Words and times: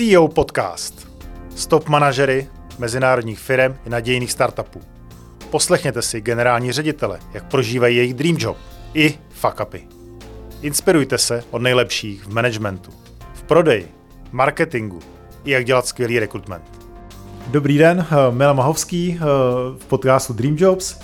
CEO 0.00 0.28
Podcast. 0.28 1.08
Stop 1.54 1.88
manažery 1.88 2.48
mezinárodních 2.78 3.38
firm 3.38 3.74
i 3.86 3.90
nadějných 3.90 4.32
startupů. 4.32 4.80
Poslechněte 5.50 6.02
si 6.02 6.20
generální 6.20 6.72
ředitele, 6.72 7.18
jak 7.32 7.44
prožívají 7.44 7.96
jejich 7.96 8.14
dream 8.14 8.36
job 8.38 8.56
i 8.94 9.18
fuck 9.30 9.60
upy. 9.62 9.88
Inspirujte 10.62 11.18
se 11.18 11.44
od 11.50 11.62
nejlepších 11.62 12.24
v 12.24 12.34
managementu, 12.34 12.90
v 13.34 13.42
prodeji, 13.42 13.88
marketingu 14.32 14.98
i 15.44 15.50
jak 15.50 15.64
dělat 15.64 15.86
skvělý 15.86 16.18
rekrutment. 16.18 16.64
Dobrý 17.46 17.78
den, 17.78 18.06
eh, 18.10 18.34
Milan 18.34 18.56
Mahovský 18.56 19.12
eh, 19.16 19.24
v 19.78 19.86
podcastu 19.88 20.32
Dream 20.32 20.56
Jobs. 20.58 20.98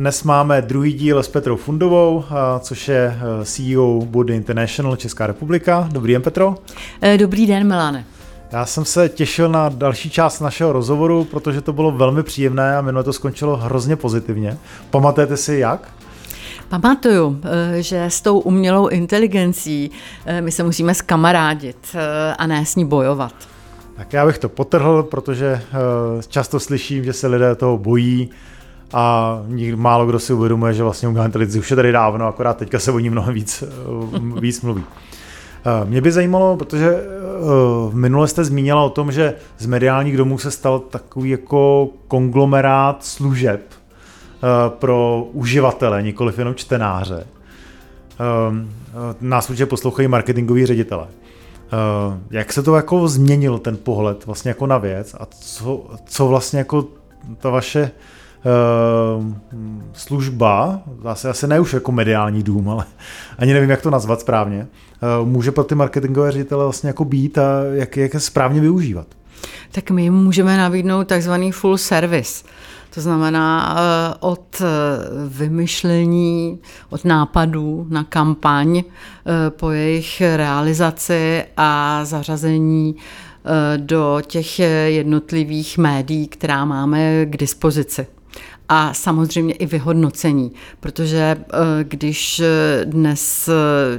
Dnes 0.00 0.22
máme 0.22 0.62
druhý 0.62 0.92
díl 0.92 1.22
s 1.22 1.28
Petrou 1.28 1.56
Fundovou, 1.56 2.24
což 2.60 2.88
je 2.88 3.18
CEO 3.44 4.00
Body 4.04 4.34
International 4.34 4.96
Česká 4.96 5.26
republika. 5.26 5.88
Dobrý 5.92 6.12
den, 6.12 6.22
Petro. 6.22 6.54
Dobrý 7.16 7.46
den, 7.46 7.66
Milane. 7.66 8.04
Já 8.52 8.66
jsem 8.66 8.84
se 8.84 9.08
těšil 9.08 9.48
na 9.48 9.68
další 9.68 10.10
část 10.10 10.40
našeho 10.40 10.72
rozhovoru, 10.72 11.24
protože 11.24 11.60
to 11.60 11.72
bylo 11.72 11.90
velmi 11.90 12.22
příjemné 12.22 12.76
a 12.76 12.80
minule 12.80 13.04
to 13.04 13.12
skončilo 13.12 13.56
hrozně 13.56 13.96
pozitivně. 13.96 14.58
Pamatujete 14.90 15.36
si 15.36 15.54
jak? 15.54 15.88
Pamatuju, 16.68 17.40
že 17.74 18.04
s 18.04 18.20
tou 18.20 18.38
umělou 18.38 18.88
inteligencí 18.88 19.90
my 20.40 20.52
se 20.52 20.62
musíme 20.62 20.94
skamarádit 20.94 21.96
a 22.38 22.46
ne 22.46 22.66
s 22.66 22.76
ní 22.76 22.84
bojovat. 22.84 23.34
Tak 23.96 24.12
já 24.12 24.26
bych 24.26 24.38
to 24.38 24.48
potrhl, 24.48 25.02
protože 25.02 25.62
často 26.28 26.60
slyším, 26.60 27.04
že 27.04 27.12
se 27.12 27.26
lidé 27.26 27.54
toho 27.54 27.78
bojí 27.78 28.30
a 28.92 29.36
málo 29.74 30.06
kdo 30.06 30.18
si 30.18 30.32
uvědomuje, 30.32 30.74
že 30.74 30.82
vlastně 30.82 31.08
umělá 31.08 31.26
inteligence 31.26 31.58
už 31.58 31.70
je 31.70 31.76
tady 31.76 31.92
dávno, 31.92 32.26
akorát 32.26 32.56
teďka 32.56 32.78
se 32.78 32.92
o 32.92 32.98
ní 32.98 33.10
mnohem 33.10 33.34
víc, 33.34 33.64
eh, 33.66 34.40
víc 34.40 34.62
mluví. 34.62 34.84
Eh, 35.64 35.84
mě 35.84 36.00
by 36.00 36.12
zajímalo, 36.12 36.56
protože 36.56 37.04
v 37.88 37.94
minule 37.94 38.28
jste 38.28 38.44
zmínila 38.44 38.82
o 38.82 38.90
tom, 38.90 39.12
že 39.12 39.34
z 39.58 39.66
mediálních 39.66 40.16
domů 40.16 40.38
se 40.38 40.50
stal 40.50 40.78
takový 40.78 41.30
jako 41.30 41.88
konglomerát 42.08 43.04
služeb 43.04 43.60
pro 44.68 45.26
uživatele, 45.32 46.02
nikoliv 46.02 46.38
jenom 46.38 46.54
čtenáře. 46.54 47.26
Nás 49.20 49.50
určitě 49.50 49.66
poslouchají 49.66 50.08
marketingoví 50.08 50.66
ředitele. 50.66 51.06
Jak 52.30 52.52
se 52.52 52.62
to 52.62 52.76
jako 52.76 53.08
změnil 53.08 53.58
ten 53.58 53.76
pohled 53.76 54.26
vlastně 54.26 54.48
jako 54.48 54.66
na 54.66 54.78
věc 54.78 55.14
a 55.20 55.26
co, 55.26 55.86
co 56.04 56.28
vlastně 56.28 56.58
jako 56.58 56.86
ta 57.38 57.50
vaše 57.50 57.90
služba, 59.92 60.82
zase 61.02 61.28
asi 61.28 61.46
ne 61.46 61.60
už 61.60 61.72
jako 61.72 61.92
mediální 61.92 62.42
dům, 62.42 62.68
ale 62.68 62.84
ani 63.38 63.52
nevím, 63.52 63.70
jak 63.70 63.82
to 63.82 63.90
nazvat 63.90 64.20
správně, 64.20 64.66
uh, 65.20 65.28
může 65.28 65.52
pro 65.52 65.64
ty 65.64 65.74
marketingové 65.74 66.32
ředitele 66.32 66.64
vlastně 66.64 66.88
jako 66.88 67.04
být 67.04 67.38
a 67.38 67.64
jak, 67.72 67.96
jak 67.96 68.14
je 68.14 68.20
správně 68.20 68.60
využívat? 68.60 69.06
Tak 69.72 69.90
my 69.90 70.10
můžeme 70.10 70.56
nabídnout 70.56 71.08
takzvaný 71.08 71.52
full 71.52 71.78
service. 71.78 72.44
To 72.94 73.00
znamená 73.00 73.76
eh, 73.78 74.14
od 74.20 74.60
eh, 74.60 74.64
vymyšlení, 75.28 76.58
od 76.90 77.04
nápadů 77.04 77.86
na 77.90 78.04
kampaň 78.04 78.78
eh, 78.78 79.50
po 79.50 79.70
jejich 79.70 80.20
realizaci 80.36 81.44
a 81.56 82.00
zařazení 82.04 82.96
do 83.76 84.22
těch 84.26 84.58
jednotlivých 84.86 85.78
médií, 85.78 86.28
která 86.28 86.64
máme 86.64 87.26
k 87.26 87.36
dispozici 87.36 88.06
a 88.72 88.94
samozřejmě 88.94 89.54
i 89.54 89.66
vyhodnocení, 89.66 90.52
protože 90.80 91.36
když 91.82 92.42
dnes 92.84 93.48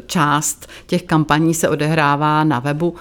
část 0.06 0.68
těch 0.88 1.04
kampaní 1.04 1.54
se 1.54 1.70
odehrává 1.70 2.44
na 2.44 2.60
webu, 2.60 2.96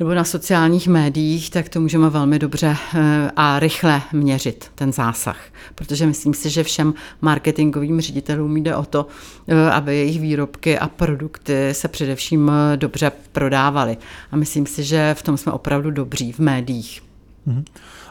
nebo 0.00 0.14
na 0.14 0.24
sociálních 0.24 0.88
médiích, 0.88 1.50
tak 1.50 1.68
to 1.68 1.80
můžeme 1.80 2.10
velmi 2.10 2.38
dobře 2.38 2.76
eh, 2.94 3.30
a 3.36 3.58
rychle 3.58 4.02
měřit, 4.12 4.70
ten 4.74 4.92
zásah. 4.92 5.38
Protože 5.74 6.06
myslím 6.06 6.34
si, 6.34 6.50
že 6.50 6.64
všem 6.64 6.94
marketingovým 7.20 8.00
ředitelům 8.00 8.56
jde 8.56 8.76
o 8.76 8.84
to, 8.84 9.06
eh, 9.48 9.70
aby 9.70 9.96
jejich 9.96 10.20
výrobky 10.20 10.78
a 10.78 10.88
produkty 10.88 11.68
se 11.72 11.88
především 11.88 12.50
eh, 12.50 12.76
dobře 12.76 13.12
prodávaly. 13.32 13.96
A 14.32 14.36
myslím 14.36 14.66
si, 14.66 14.84
že 14.84 15.14
v 15.18 15.22
tom 15.22 15.36
jsme 15.36 15.52
opravdu 15.52 15.90
dobří 15.90 16.32
v 16.32 16.38
médiích. 16.38 17.02
Mm-hmm. 17.48 17.64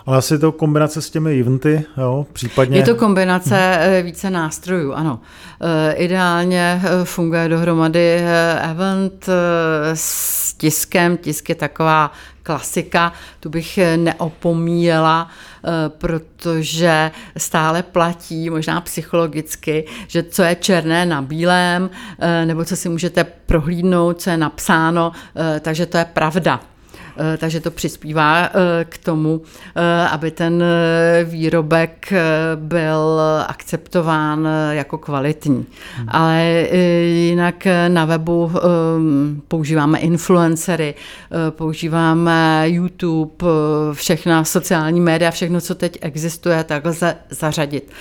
Ale 0.10 0.18
asi 0.18 0.40
to 0.40 0.52
kombinace 0.52 1.02
s 1.02 1.10
těmi 1.10 1.40
eventy, 1.40 1.86
jo, 1.98 2.26
případně... 2.34 2.78
Je 2.78 2.84
to 2.84 2.96
kombinace 2.96 3.80
hmm. 3.82 4.06
více 4.06 4.30
nástrojů, 4.30 4.94
ano. 4.94 5.20
Eh, 5.62 5.94
ideálně 5.94 6.82
eh, 6.84 7.06
funguje 7.06 7.50
dohromady 7.50 8.20
event 8.62 9.30
s 9.94 10.54
tiskem. 10.54 11.18
Tisk 11.18 11.50
je 11.50 11.56
taková 11.56 12.12
klasika, 12.44 13.14
tu 13.40 13.50
bych 13.50 13.80
neopomíjela, 13.96 15.28
protože 15.88 17.12
stále 17.38 17.84
platí, 17.84 18.50
možná 18.50 18.82
psychologicky, 18.82 19.86
že 20.08 20.24
co 20.24 20.44
je 20.44 20.56
černé 20.56 21.06
na 21.06 21.22
bílém, 21.22 21.90
nebo 22.46 22.66
co 22.66 22.76
si 22.76 22.90
můžete 22.90 23.24
prohlídnout, 23.24 24.22
co 24.22 24.30
je 24.30 24.38
napsáno, 24.38 25.12
takže 25.62 25.86
to 25.86 25.98
je 25.98 26.06
pravda. 26.06 26.60
Eh, 27.20 27.38
takže 27.38 27.60
to 27.60 27.72
přispívá 27.72 28.44
eh, 28.44 28.50
k 28.90 28.98
tomu, 28.98 29.42
eh, 29.76 30.08
aby 30.08 30.32
ten 30.32 30.64
výrobek 31.24 32.14
byl 32.56 33.22
akceptován 33.48 34.48
jako 34.72 34.98
kvalitní. 34.98 35.66
Hmm. 35.96 36.08
Ale 36.10 36.68
jinak 37.04 37.68
na 37.88 38.06
webu 38.06 38.52
používáme 39.48 40.00
influencery, 40.00 40.96
používáme 41.50 42.64
YouTube, 42.66 43.46
všechna 43.94 44.44
sociální 44.44 45.02
média, 45.02 45.32
všechno, 45.32 45.62
co 45.62 45.76
teď 45.76 45.98
existuje, 46.02 46.64
tak 46.64 46.86
lze 46.86 47.16
zařadit 47.30 47.92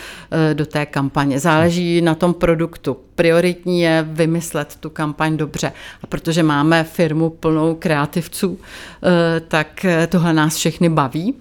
do 0.53 0.67
té 0.67 0.87
kampaně. 0.87 1.41
Záleží 1.41 2.01
na 2.01 2.15
tom 2.15 2.35
produktu. 2.35 2.97
Prioritní 3.15 3.81
je 3.81 4.07
vymyslet 4.09 4.77
tu 4.81 4.91
kampaň 4.91 5.37
dobře. 5.37 5.73
A 6.03 6.07
protože 6.07 6.43
máme 6.43 6.85
firmu 6.85 7.31
plnou 7.31 7.75
kreativců, 7.75 8.59
tak 9.49 9.87
tohle 10.09 10.33
nás 10.33 10.57
všechny 10.57 10.89
baví. 10.89 11.35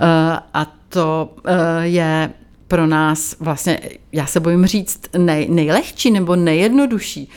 Eh, 0.00 0.38
a 0.54 0.66
to 0.88 1.34
eh, 1.44 1.86
je 1.86 2.30
pro 2.68 2.86
nás 2.86 3.36
vlastně, 3.40 3.80
já 4.12 4.26
se 4.26 4.40
bojím 4.40 4.66
říct, 4.66 5.00
nej, 5.18 5.48
nejlehčí 5.48 6.10
nebo 6.10 6.36
nejjednodušší, 6.36 7.28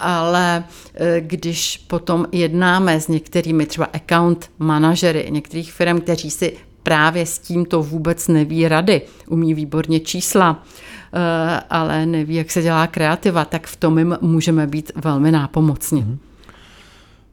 ale 0.00 0.64
když 1.20 1.84
potom 1.86 2.26
jednáme 2.32 3.00
s 3.00 3.08
některými 3.08 3.66
třeba 3.66 3.86
account 3.86 4.50
manažery 4.58 5.26
některých 5.30 5.72
firm, 5.72 6.00
kteří 6.00 6.30
si 6.30 6.56
právě 6.82 7.26
s 7.26 7.38
tímto 7.38 7.82
vůbec 7.82 8.28
neví 8.28 8.68
rady, 8.68 9.02
umí 9.28 9.54
výborně 9.54 10.00
čísla, 10.00 10.62
ale 11.70 12.06
neví, 12.06 12.34
jak 12.34 12.50
se 12.50 12.62
dělá 12.62 12.86
kreativa, 12.86 13.44
tak 13.44 13.66
v 13.66 13.76
tom 13.76 13.98
jim 13.98 14.18
můžeme 14.20 14.66
být 14.66 14.92
velmi 14.96 15.32
nápomocni. 15.32 16.02
Mm-hmm. 16.02 16.25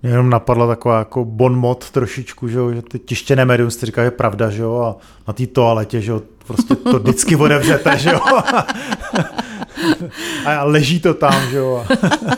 Mě 0.04 0.12
jenom 0.12 0.30
napadla 0.30 0.68
taková 0.68 1.00
jako 1.00 1.26
bon 1.26 1.56
mod 1.56 1.92
trošičku, 1.92 2.48
že, 2.48 2.58
jo, 2.58 2.74
že 2.74 2.82
ty 2.82 3.00
tištěné 3.00 3.46
médium 3.46 3.72
jste 3.72 3.86
říká, 3.86 4.04
je 4.04 4.12
pravda, 4.12 4.50
že 4.50 4.62
jo, 4.62 4.82
a 4.82 4.96
na 5.28 5.34
té 5.34 5.48
toaletě, 5.48 6.02
že 6.02 6.12
jo, 6.12 6.22
prostě 6.48 6.76
to 6.76 7.00
vždycky 7.00 7.36
otevřete, 7.36 7.98
že 7.98 8.10
jo. 8.10 8.22
a 10.46 10.64
leží 10.64 11.00
to 11.00 11.14
tam, 11.14 11.50
že 11.50 11.58
jo. 11.58 11.86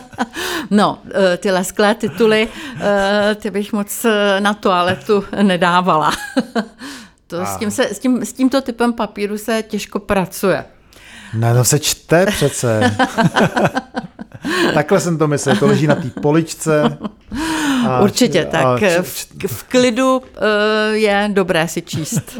no, 0.72 1.00
eh, 1.14 1.38
ty 1.38 1.52
lesklé 1.52 1.96
tituly, 1.96 2.48
eh, 2.80 3.36
ty 3.36 3.52
bych 3.52 3.74
moc 3.74 4.06
eh, 4.06 4.40
na 4.40 4.54
toaletu 4.54 5.24
nedávala. 5.42 6.12
To 7.28 7.46
s, 7.46 7.58
tím 7.58 7.72
se, 7.72 7.84
s, 7.84 8.00
tím, 8.00 8.26
s 8.26 8.34
tímto 8.34 8.62
typem 8.62 8.94
papíru 8.94 9.38
se 9.38 9.64
těžko 9.64 10.00
pracuje. 10.00 10.66
Ne, 11.34 11.54
to 11.54 11.64
se 11.64 11.80
čte 11.80 12.26
přece. 12.26 12.96
Takhle 14.74 15.00
jsem 15.00 15.18
to 15.18 15.28
myslel, 15.28 15.56
to 15.56 15.68
leží 15.68 15.88
na 15.88 15.96
té 15.96 16.10
poličce. 16.22 16.98
A, 17.88 18.02
Určitě, 18.02 18.46
tak 18.46 18.84
a, 18.84 19.02
v, 19.02 19.28
v 19.48 19.64
klidu 19.64 20.18
uh, 20.18 20.24
je 20.92 21.30
dobré 21.34 21.68
si 21.68 21.82
číst. 21.82 22.40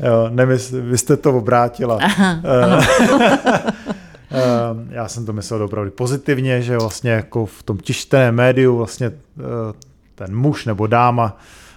jo, 0.00 0.28
nemysl, 0.30 0.82
vy 0.82 0.98
jste 0.98 1.16
to 1.16 1.38
obrátila. 1.38 1.98
Aha, 2.02 2.40
uh, 2.44 2.84
Já 4.90 5.08
jsem 5.08 5.26
to 5.26 5.32
myslel 5.32 5.62
opravdu 5.62 5.90
pozitivně, 5.90 6.62
že 6.62 6.78
vlastně 6.78 7.10
jako 7.10 7.46
v 7.46 7.62
tom 7.62 7.78
tištěném 7.78 8.34
médiu 8.34 8.76
vlastně 8.76 9.12
ten 10.14 10.36
muž 10.36 10.66
nebo 10.66 10.86
dáma 10.86 11.36
Eh, 11.36 11.67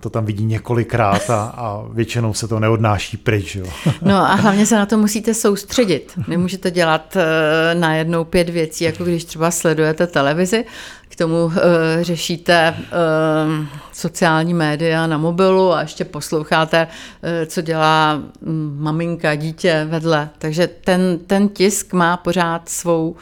to 0.00 0.10
tam 0.10 0.24
vidí 0.24 0.44
několikrát 0.44 1.30
a, 1.30 1.42
a 1.56 1.84
většinou 1.92 2.34
se 2.34 2.48
to 2.48 2.60
neodnáší 2.60 3.16
pryč. 3.16 3.56
Jo. 3.56 3.66
No 4.02 4.16
a 4.16 4.34
hlavně 4.34 4.66
se 4.66 4.76
na 4.76 4.86
to 4.86 4.98
musíte 4.98 5.34
soustředit. 5.34 6.12
Nemůžete 6.28 6.70
dělat 6.70 7.16
eh, 7.16 7.74
najednou 7.74 8.24
pět 8.24 8.48
věcí, 8.48 8.84
jako 8.84 9.04
když 9.04 9.24
třeba 9.24 9.50
sledujete 9.50 10.06
televizi, 10.06 10.64
k 11.08 11.16
tomu 11.16 11.44
uh, 11.44 11.52
řešíte 12.00 12.74
uh, 12.78 13.66
sociální 13.92 14.54
média 14.54 15.06
na 15.06 15.18
mobilu 15.18 15.72
a 15.72 15.80
ještě 15.80 16.04
posloucháte, 16.04 16.86
uh, 16.86 17.46
co 17.46 17.62
dělá 17.62 18.22
um, 18.40 18.76
maminka, 18.78 19.34
dítě 19.34 19.86
vedle. 19.90 20.28
Takže 20.38 20.66
ten, 20.66 21.18
ten 21.26 21.48
tisk 21.48 21.92
má 21.92 22.16
pořád 22.16 22.68
svou 22.68 23.16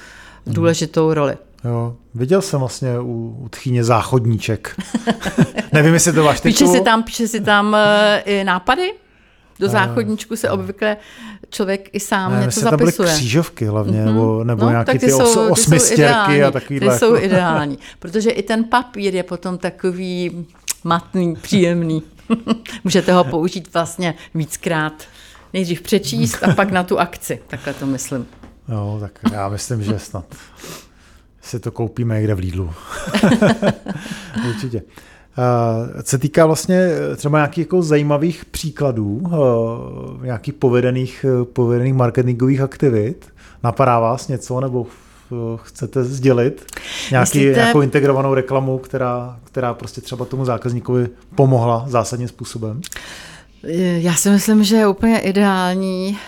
důležitou 0.47 1.15
roli. 1.15 1.37
Jo, 1.65 1.97
viděl 2.15 2.43
jsem 2.43 2.61
vlastně 2.61 3.01
u, 3.01 3.37
u 3.41 3.49
tchýně 3.49 3.85
záchodníček. 3.85 4.77
Nevím, 5.73 5.95
jestli 5.95 6.13
to 6.13 6.25
váš 6.25 6.41
Píše 6.41 6.67
si 6.67 6.81
tam, 6.81 7.03
píše 7.03 7.29
si 7.29 7.41
tam 7.41 7.69
uh, 7.69 7.79
i 8.25 8.45
nápady? 8.45 8.95
Do 9.59 9.67
eh, 9.67 9.71
záchodníčku 9.71 10.37
se 10.37 10.51
obvykle 10.51 10.97
člověk 11.51 11.89
i 11.93 12.01
sám 12.01 12.33
ne, 12.33 12.41
něco 12.41 12.61
zapisuje. 12.61 12.93
tam 12.93 13.07
byly 13.07 13.15
křížovky 13.15 13.65
hlavně, 13.65 14.01
mm-hmm. 14.01 14.05
nebo, 14.05 14.45
nebo 14.45 14.65
no, 14.65 14.71
nějaké 14.71 14.93
ty, 14.93 14.99
ty, 14.99 15.11
jsou, 15.11 15.49
osmistěrky 15.49 16.45
a 16.45 16.51
takovýhle. 16.51 16.93
Ty 16.93 16.99
jsou 16.99 17.17
ideální, 17.21 17.79
protože 17.99 18.31
i 18.31 18.43
ten 18.43 18.65
papír 18.65 19.15
je 19.15 19.23
potom 19.23 19.59
takový 19.59 20.47
matný, 20.85 21.37
příjemný. 21.37 22.03
Můžete 22.85 23.13
ho 23.13 23.25
použít 23.25 23.75
vlastně 23.75 24.15
víckrát. 24.35 25.05
Nejdřív 25.53 25.83
přečíst 25.83 26.43
a 26.43 26.55
pak 26.55 26.71
na 26.71 26.85
tu 26.85 26.99
akci. 26.99 27.41
Takhle 27.47 27.75
to 27.75 27.87
myslím. 27.87 28.27
Jo, 28.69 28.99
tak 29.01 29.19
já 29.33 29.49
myslím, 29.49 29.83
že 29.83 29.99
snad 29.99 30.25
si 31.49 31.61
to 31.61 31.71
koupíme 31.71 32.15
někde 32.15 32.35
v 32.35 32.39
Lidlu. 32.39 32.71
Určitě. 34.49 34.83
Co 36.03 36.11
se 36.11 36.19
týká 36.19 36.47
vlastně 36.47 36.91
třeba 37.17 37.39
nějakých 37.39 37.59
jako 37.59 37.83
zajímavých 37.83 38.45
příkladů, 38.45 39.23
nějakých 40.23 40.55
povedených, 40.55 41.25
povedených 41.53 41.95
marketingových 41.95 42.61
aktivit, 42.61 43.27
napadá 43.65 43.99
vás 43.99 44.29
něco, 44.29 44.61
nebo 44.61 44.87
chcete 45.57 46.05
sdělit 46.05 46.67
nějaký, 47.11 47.39
Myslíte... 47.39 47.61
nějakou 47.61 47.81
integrovanou 47.81 48.35
reklamu, 48.35 48.79
která, 48.79 49.39
která 49.45 49.75
prostě 49.75 50.01
třeba 50.01 50.25
tomu 50.25 50.45
zákazníkovi 50.45 51.09
pomohla 51.35 51.85
zásadním 51.89 52.29
způsobem? 52.29 52.81
Já 53.99 54.15
si 54.15 54.31
myslím, 54.31 54.65
že 54.65 54.77
je 54.77 54.89
úplně 54.89 55.19
ideální 55.19 56.19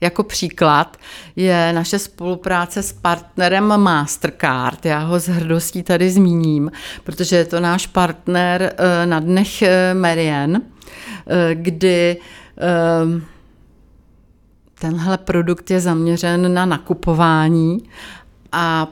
jako 0.00 0.22
příklad 0.22 0.96
je 1.36 1.72
naše 1.72 1.98
spolupráce 1.98 2.82
s 2.82 2.92
partnerem 2.92 3.80
Mastercard. 3.80 4.86
Já 4.86 4.98
ho 4.98 5.20
s 5.20 5.28
hrdostí 5.28 5.82
tady 5.82 6.10
zmíním, 6.10 6.72
protože 7.04 7.36
je 7.36 7.44
to 7.44 7.60
náš 7.60 7.86
partner 7.86 8.74
eh, 8.76 9.06
na 9.06 9.20
dnech 9.20 9.62
eh, 9.62 9.94
Marian, 9.94 10.56
eh, 10.56 11.54
kdy 11.54 12.16
tenhle 14.80 15.18
produkt 15.18 15.70
je 15.70 15.80
zaměřen 15.80 16.54
na 16.54 16.66
nakupování 16.66 17.78
a 18.52 18.88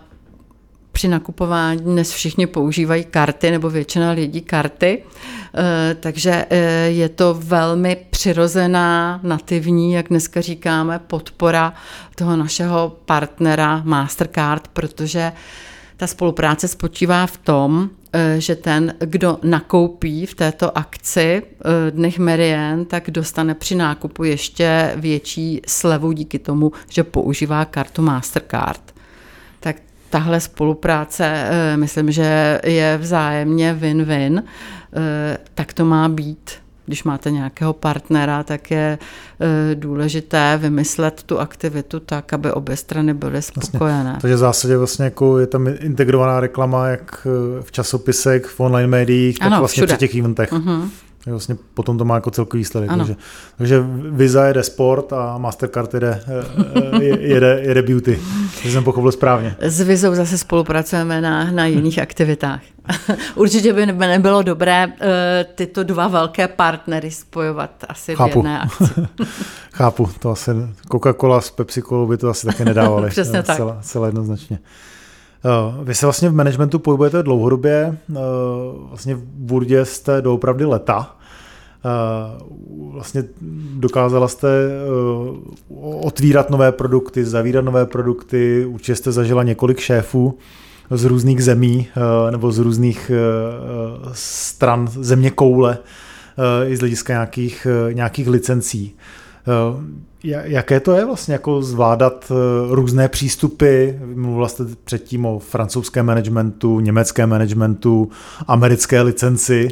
při 0.95 1.09
nakupování 1.09 1.81
dnes 1.81 2.13
všichni 2.13 2.47
používají 2.47 3.05
karty, 3.05 3.51
nebo 3.51 3.71
většina 3.71 4.11
lidí 4.11 4.41
karty, 4.41 5.03
eh, 5.55 5.97
takže 6.01 6.47
eh, 6.51 6.57
je 6.89 7.09
to 7.09 7.35
velmi 7.39 7.97
přirozená, 8.11 9.21
nativní, 9.23 9.93
jak 9.93 10.09
dneska 10.09 10.41
říkáme, 10.41 10.99
podpora 10.99 11.75
toho 12.15 12.37
našeho 12.37 12.97
partnera 13.05 13.83
Mastercard, 13.85 14.69
protože 14.69 15.33
ta 15.97 16.07
spolupráce 16.07 16.69
spočívá 16.69 17.27
v 17.27 17.37
tom, 17.37 17.91
eh, 18.13 18.37
že 18.39 18.57
ten, 18.57 18.95
kdo 18.99 19.39
nakoupí 19.43 20.27
v 20.27 20.35
této 20.35 20.79
akci 20.79 21.43
Dnech 21.91 22.19
Merien, 22.19 22.85
tak 22.85 23.11
dostane 23.11 23.55
při 23.55 23.75
nákupu 23.75 24.25
ještě 24.25 24.93
větší 24.97 25.61
slevu 25.67 26.13
díky 26.13 26.39
tomu, 26.39 26.73
že 26.89 27.05
používá 27.05 27.65
kartu 27.65 28.03
Mastercard 28.03 28.94
tahle 30.15 30.41
spolupráce, 30.41 31.25
eh, 31.27 31.77
myslím, 31.77 32.13
že 32.13 32.61
je 32.65 32.99
vzájemně 32.99 33.75
win-win, 33.81 34.43
eh, 34.43 35.39
tak 35.55 35.73
to 35.73 35.85
má 35.85 36.09
být. 36.09 36.51
Když 36.87 37.05
máte 37.05 37.31
nějakého 37.31 37.73
partnera, 37.73 38.43
tak 38.43 38.71
je 38.71 38.99
eh, 39.41 39.75
důležité 39.75 40.59
vymyslet 40.63 41.23
tu 41.23 41.41
aktivitu 41.41 42.01
tak, 42.01 42.33
aby 42.33 42.53
obě 42.53 42.77
strany 42.77 43.15
byly 43.15 43.43
spokojené. 43.43 44.03
Vlastně. 44.03 44.21
Takže 44.21 44.35
v 44.35 44.39
zásadě 44.39 44.77
vlastně 44.77 45.05
jako 45.05 45.39
je 45.39 45.47
tam 45.47 45.67
integrovaná 45.81 46.41
reklama 46.41 46.87
jak 46.87 47.27
v 47.61 47.73
časopisech, 47.73 48.47
v 48.47 48.61
online 48.61 48.87
médiích, 48.87 49.39
tak 49.39 49.47
ano, 49.47 49.59
vlastně 49.59 49.81
všude. 49.81 49.97
při 49.97 50.09
těch 50.09 50.19
eventech. 50.19 50.53
Uh-huh. 50.53 50.89
Vlastně 51.27 51.57
potom 51.75 51.99
to 51.99 52.05
má 52.05 52.15
jako 52.15 52.31
celkový 52.31 52.61
výsledek. 52.61 52.91
Takže, 52.97 53.17
takže 53.59 53.85
Visa 54.11 54.47
jede 54.47 54.63
sport 54.63 55.13
a 55.13 55.39
Mastercard 55.39 55.95
jede, 55.95 56.21
eh, 56.27 57.05
jede, 57.05 57.61
jede 57.63 57.83
beauty. 57.83 58.21
To 58.63 58.69
jsem 58.69 58.85
pochopil 58.85 59.13
správně. 59.13 59.57
S 59.61 59.81
Vizou 59.81 60.15
zase 60.15 60.39
spolupracujeme 60.39 61.21
na, 61.21 61.51
na 61.51 61.67
jiných 61.67 61.99
aktivitách. 61.99 62.61
Určitě 63.35 63.73
by 63.73 63.87
nebylo 63.87 64.43
dobré 64.43 64.87
uh, 64.87 64.93
tyto 65.55 65.85
dva 65.85 66.09
velké 66.09 66.49
partnery 66.49 67.11
spojovat 67.11 67.71
asi 67.89 68.17
Chápu. 68.17 68.33
v 68.33 68.37
jedné 68.37 68.61
akci. 68.61 68.85
Chápu, 69.73 70.11
to 70.19 70.31
asi 70.31 70.51
Coca-Cola 70.93 71.41
s 71.41 71.51
Pepsi 71.51 71.83
Colou 71.83 72.07
by 72.07 72.17
to 72.17 72.29
asi 72.29 72.47
taky 72.47 72.65
nedávali. 72.65 73.09
Přesně 73.11 73.43
tak. 73.43 73.61
Celá 73.81 74.07
jednoznačně. 74.07 74.59
Eh, 75.45 75.85
vy 75.85 75.95
se 75.95 76.07
vlastně 76.07 76.29
v 76.29 76.35
managementu 76.35 76.79
pohybujete 76.79 77.23
dlouhodobě, 77.23 77.99
eh, 78.11 78.21
vlastně 78.89 79.15
v 79.15 79.23
Burdě 79.23 79.85
jste 79.85 80.23
doopravdy 80.23 80.65
leta. 80.65 81.17
Eh, 81.85 82.45
vlastně 82.93 83.25
dokázala 83.75 84.29
jste 84.29 84.49
otvírat 86.01 86.51
nové 86.51 86.73
produkty, 86.73 87.25
zavírat 87.25 87.65
nové 87.65 87.87
produkty, 87.87 88.67
určitě 88.67 88.97
jste 88.97 89.13
zažila 89.13 89.43
několik 89.43 89.79
šéfů 89.79 90.39
z 90.91 91.05
různých 91.05 91.45
zemí 91.45 91.89
nebo 92.31 92.53
z 92.53 92.59
různých 92.59 93.11
stran 94.13 94.89
země 94.89 95.31
koule 95.31 95.79
i 96.67 96.77
z 96.77 96.81
hlediska 96.81 97.13
nějakých, 97.13 97.67
nějakých 97.93 98.29
licencí. 98.29 98.97
Jaké 100.25 100.81
to 100.81 100.93
je 100.93 101.05
vlastně 101.05 101.33
jako 101.33 101.63
zvládat 101.63 102.33
eh, 102.33 102.35
různé 102.75 103.09
přístupy? 103.09 103.91
Mluvila 104.15 104.49
jste 104.49 104.65
předtím 104.85 105.27
o 105.27 105.39
francouzském 105.39 106.07
managementu, 106.07 106.81
německém 106.81 107.31
managementu, 107.31 108.11
americké 108.47 109.03
licenci. 109.03 109.69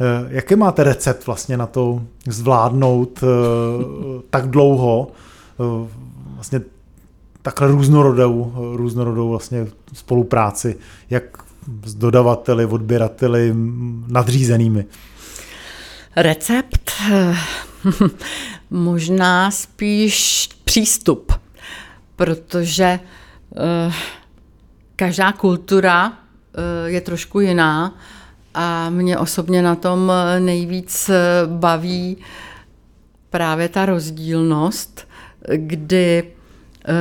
Eh, 0.00 0.26
jaký 0.28 0.56
máte 0.56 0.84
recept 0.84 1.26
vlastně 1.26 1.56
na 1.56 1.66
to 1.66 2.02
zvládnout 2.26 3.20
eh, 3.22 3.26
tak 4.30 4.50
dlouho 4.50 5.08
vlastně 6.34 6.60
takhle 7.42 7.68
různorodou, 7.68 8.52
různorodou 8.76 9.28
vlastně 9.28 9.66
spolupráci, 9.92 10.76
jak 11.10 11.24
s 11.84 11.94
dodavateli, 11.94 12.66
odběrateli, 12.66 13.54
nadřízenými? 14.06 14.84
Recept? 16.16 16.90
Možná 18.70 19.50
spíš 19.50 20.48
přístup, 20.64 21.32
protože 22.16 23.00
uh, 23.50 23.92
každá 24.96 25.32
kultura 25.32 26.08
uh, 26.08 26.14
je 26.86 27.00
trošku 27.00 27.40
jiná 27.40 27.98
a 28.54 28.90
mě 28.90 29.18
osobně 29.18 29.62
na 29.62 29.74
tom 29.74 30.12
nejvíc 30.38 31.10
baví 31.46 32.16
právě 33.30 33.68
ta 33.68 33.86
rozdílnost, 33.86 35.08
kdy 35.56 36.32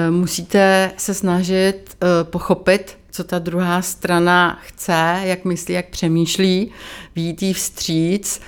musíte 0.09 0.91
se 0.97 1.13
snažit 1.13 1.97
pochopit, 2.23 2.97
co 3.11 3.23
ta 3.23 3.39
druhá 3.39 3.81
strana 3.81 4.59
chce, 4.61 5.19
jak 5.23 5.45
myslí, 5.45 5.73
jak 5.73 5.89
přemýšlí, 5.89 6.71
výjít 7.15 7.43
jí 7.43 7.53
vstříc 7.53 8.41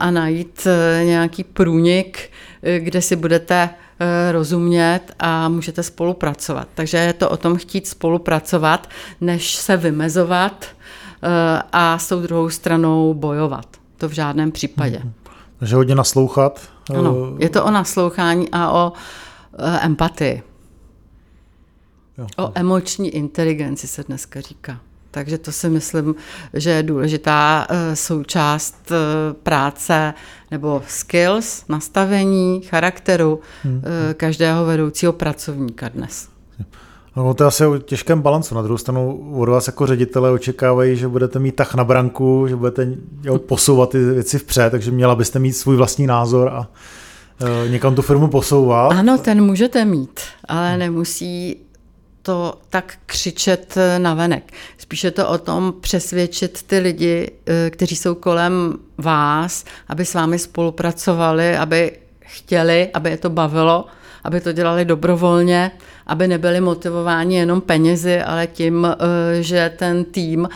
a 0.00 0.10
najít 0.10 0.66
nějaký 1.04 1.44
průnik, 1.44 2.30
kde 2.78 3.02
si 3.02 3.16
budete 3.16 3.70
eh, 4.00 4.32
rozumět 4.32 5.00
a 5.18 5.48
můžete 5.48 5.82
spolupracovat. 5.82 6.68
Takže 6.74 6.96
je 6.96 7.12
to 7.12 7.30
o 7.30 7.36
tom 7.36 7.56
chtít 7.56 7.86
spolupracovat, 7.86 8.88
než 9.20 9.54
se 9.54 9.76
vymezovat 9.76 10.64
eh, 11.22 11.62
a 11.72 11.98
s 11.98 12.08
tou 12.08 12.20
druhou 12.20 12.50
stranou 12.50 13.14
bojovat. 13.14 13.66
To 13.96 14.08
v 14.08 14.12
žádném 14.12 14.52
případě. 14.52 14.98
Mhm. 14.98 15.12
Takže 15.58 15.76
hodně 15.76 15.94
naslouchat. 15.94 16.68
Ano, 16.98 17.36
je 17.38 17.48
to 17.48 17.64
o 17.64 17.70
naslouchání 17.70 18.48
a 18.52 18.72
o 18.72 18.92
eh, 19.58 19.78
empatii. 19.82 20.42
Jo. 22.18 22.26
O 22.38 22.52
emoční 22.54 23.10
inteligenci 23.10 23.86
se 23.86 24.04
dneska 24.04 24.40
říká. 24.40 24.80
Takže 25.14 25.38
to 25.38 25.52
si 25.52 25.68
myslím, 25.68 26.14
že 26.54 26.70
je 26.70 26.82
důležitá 26.82 27.66
eh, 27.70 27.96
součást 27.96 28.92
eh, 28.92 28.96
práce 29.42 30.14
nebo 30.50 30.82
skills, 30.88 31.64
nastavení, 31.68 32.60
charakteru 32.60 33.40
hmm. 33.62 33.82
Eh, 33.84 34.14
každého 34.14 34.66
vedoucího 34.66 35.12
pracovníka 35.12 35.88
dnes. 35.88 36.28
No, 37.16 37.34
to 37.34 37.44
je 37.44 37.48
asi 37.48 37.66
o 37.66 37.78
těžkém 37.78 38.22
balancu. 38.22 38.54
Na 38.54 38.62
druhou 38.62 38.78
stranu 38.78 39.32
od 39.36 39.48
vás 39.48 39.66
jako 39.66 39.86
ředitele 39.86 40.30
očekávají, 40.30 40.96
že 40.96 41.08
budete 41.08 41.38
mít 41.38 41.56
tak 41.56 41.74
na 41.74 41.84
branku, 41.84 42.46
že 42.48 42.56
budete 42.56 42.88
jo, 43.22 43.38
posouvat 43.38 43.90
ty 43.90 43.98
věci 43.98 44.38
vpřed, 44.38 44.70
takže 44.70 44.90
měla 44.90 45.14
byste 45.14 45.38
mít 45.38 45.52
svůj 45.52 45.76
vlastní 45.76 46.06
názor 46.06 46.48
a 46.48 46.68
někam 47.68 47.94
tu 47.94 48.02
firmu 48.02 48.28
posouvat. 48.28 48.92
Ano, 48.92 49.18
ten 49.18 49.44
můžete 49.44 49.84
mít, 49.84 50.20
ale 50.48 50.78
nemusí 50.78 51.63
to 52.24 52.58
tak 52.70 52.94
křičet 53.06 53.74
na 53.98 54.14
venek. 54.14 54.52
Spíše 54.78 55.10
to 55.10 55.28
o 55.28 55.38
tom 55.38 55.74
přesvědčit 55.80 56.62
ty 56.62 56.78
lidi, 56.78 57.30
eh, 57.46 57.70
kteří 57.70 57.96
jsou 57.96 58.14
kolem 58.14 58.78
vás, 58.98 59.64
aby 59.88 60.04
s 60.04 60.14
vámi 60.14 60.38
spolupracovali, 60.38 61.56
aby 61.56 61.92
chtěli, 62.20 62.90
aby 62.94 63.10
je 63.10 63.16
to 63.16 63.30
bavilo 63.30 63.86
aby 64.24 64.40
to 64.40 64.52
dělali 64.52 64.84
dobrovolně, 64.84 65.70
aby 66.06 66.28
nebyli 66.28 66.60
motivováni 66.60 67.36
jenom 67.36 67.60
penězi, 67.60 68.22
ale 68.22 68.46
tím, 68.46 68.88
že 69.40 69.72
ten 69.76 70.04
tým 70.04 70.48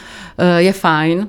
je 0.58 0.72
fajn, 0.72 1.28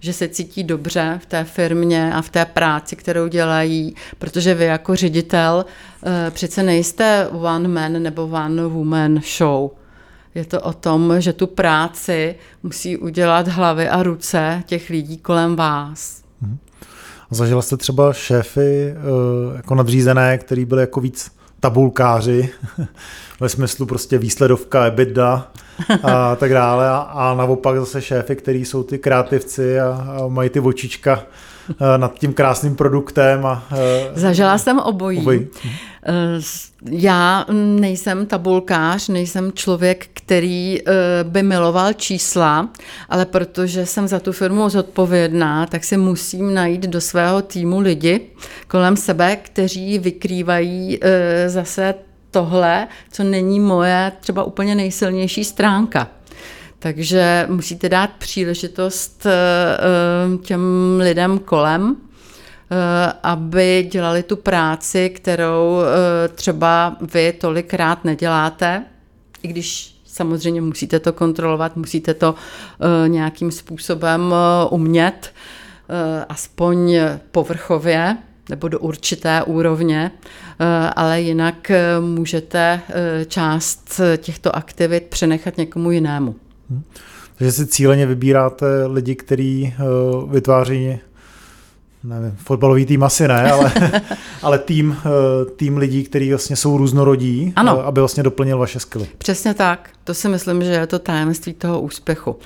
že 0.00 0.12
se 0.12 0.28
cítí 0.28 0.64
dobře 0.64 1.18
v 1.22 1.26
té 1.26 1.44
firmě 1.44 2.14
a 2.14 2.22
v 2.22 2.28
té 2.28 2.44
práci, 2.44 2.96
kterou 2.96 3.28
dělají, 3.28 3.94
protože 4.18 4.54
vy 4.54 4.64
jako 4.64 4.96
ředitel 4.96 5.64
přece 6.30 6.62
nejste 6.62 7.28
one 7.32 7.68
man 7.68 8.02
nebo 8.02 8.22
one 8.22 8.62
woman 8.62 9.20
show. 9.38 9.70
Je 10.34 10.44
to 10.44 10.60
o 10.60 10.72
tom, 10.72 11.14
že 11.18 11.32
tu 11.32 11.46
práci 11.46 12.34
musí 12.62 12.96
udělat 12.96 13.48
hlavy 13.48 13.88
a 13.88 14.02
ruce 14.02 14.62
těch 14.66 14.90
lidí 14.90 15.18
kolem 15.18 15.56
vás. 15.56 16.22
Mhm. 16.40 16.58
Zažila 17.30 17.62
jste 17.62 17.76
třeba 17.76 18.12
šéfy 18.12 18.88
eh, 18.88 18.96
jako 19.56 19.74
nadřízené, 19.74 20.38
který 20.38 20.64
byli 20.64 20.80
jako 20.80 21.00
víc 21.00 21.30
tabulkáři, 21.60 22.48
ve 23.40 23.48
smyslu 23.48 23.86
prostě 23.86 24.18
výsledovka, 24.18 24.86
EBITDA 24.86 25.52
a 26.02 26.36
tak 26.36 26.52
dále. 26.52 26.88
A, 26.88 26.96
a 26.96 27.34
naopak 27.34 27.76
zase 27.78 28.02
šéfy, 28.02 28.36
který 28.36 28.64
jsou 28.64 28.82
ty 28.82 28.98
kreativci 28.98 29.80
a, 29.80 29.88
a 29.88 30.28
mají 30.28 30.50
ty 30.50 30.60
očička 30.60 31.22
Eh, 31.70 31.98
nad 31.98 32.18
tím 32.18 32.32
krásným 32.32 32.76
produktem. 32.76 33.46
A, 33.46 33.64
eh, 33.72 34.10
Zažila 34.14 34.58
jsem 34.58 34.78
obojí. 34.78 35.18
obojí. 35.18 35.46
Eh, 36.08 36.12
já 36.90 37.46
nejsem 37.52 38.26
tabulkář, 38.26 39.08
nejsem 39.08 39.52
člověk, 39.52 40.06
který 40.14 40.80
by 41.22 41.42
miloval 41.42 41.92
čísla, 41.92 42.68
ale 43.08 43.26
protože 43.26 43.86
jsem 43.86 44.08
za 44.08 44.20
tu 44.20 44.32
firmu 44.32 44.68
zodpovědná, 44.68 45.66
tak 45.66 45.84
si 45.84 45.96
musím 45.96 46.54
najít 46.54 46.82
do 46.82 47.00
svého 47.00 47.42
týmu 47.42 47.80
lidi 47.80 48.20
kolem 48.68 48.96
sebe, 48.96 49.36
kteří 49.36 49.98
vykrývají 49.98 51.00
zase 51.46 51.94
tohle, 52.36 52.88
co 53.12 53.24
není 53.24 53.60
moje 53.60 54.12
třeba 54.20 54.44
úplně 54.44 54.74
nejsilnější 54.74 55.44
stránka. 55.44 56.08
Takže 56.78 57.46
musíte 57.50 57.88
dát 57.88 58.10
příležitost 58.18 59.26
eh, 59.26 59.32
eh, 59.32 60.38
těm 60.38 60.60
lidem 60.98 61.38
kolem, 61.38 61.96
eh, 61.96 63.12
aby 63.22 63.88
dělali 63.92 64.22
tu 64.22 64.36
práci, 64.36 65.10
kterou 65.10 65.78
třeba 66.34 66.96
vy 67.14 67.32
tolikrát 67.32 68.04
neděláte, 68.04 68.84
i 69.42 69.48
když 69.48 69.96
samozřejmě 70.06 70.60
musíte 70.60 71.00
to 71.00 71.12
kontrolovat, 71.12 71.76
musíte 71.76 72.14
to 72.14 72.34
nějakým 73.06 73.50
způsobem 73.50 74.34
umět, 74.70 75.32
aspoň 76.28 76.98
povrchově 77.30 78.16
nebo 78.50 78.68
do 78.68 78.78
určité 78.78 79.42
úrovně, 79.42 80.10
ale 80.96 81.20
jinak 81.20 81.72
můžete 82.00 82.80
část 83.26 84.00
těchto 84.16 84.56
aktivit 84.56 85.04
přenechat 85.04 85.56
někomu 85.56 85.90
jinému. 85.90 86.34
Hmm. 86.70 86.82
Takže 87.38 87.52
si 87.52 87.66
cíleně 87.66 88.06
vybíráte 88.06 88.66
lidi, 88.86 89.14
kteří 89.14 89.74
vytváří 90.30 90.98
nevím, 92.06 92.36
fotbalový 92.36 92.86
tým 92.86 93.02
asi 93.02 93.28
ne, 93.28 93.52
ale, 93.52 93.72
ale 94.42 94.58
tým, 94.58 94.96
tým 95.56 95.76
lidí, 95.76 96.04
kteří 96.04 96.30
vlastně 96.30 96.56
jsou 96.56 96.76
různorodí, 96.76 97.52
ano. 97.56 97.86
Aby 97.86 98.00
vlastně 98.00 98.22
doplnil 98.22 98.58
vaše 98.58 98.80
skily. 98.80 99.06
Přesně 99.18 99.54
tak. 99.54 99.90
To 100.04 100.14
si 100.14 100.28
myslím, 100.28 100.64
že 100.64 100.70
je 100.70 100.86
to 100.86 100.98
tajemství 100.98 101.54
toho 101.54 101.80
úspěchu. 101.80 102.36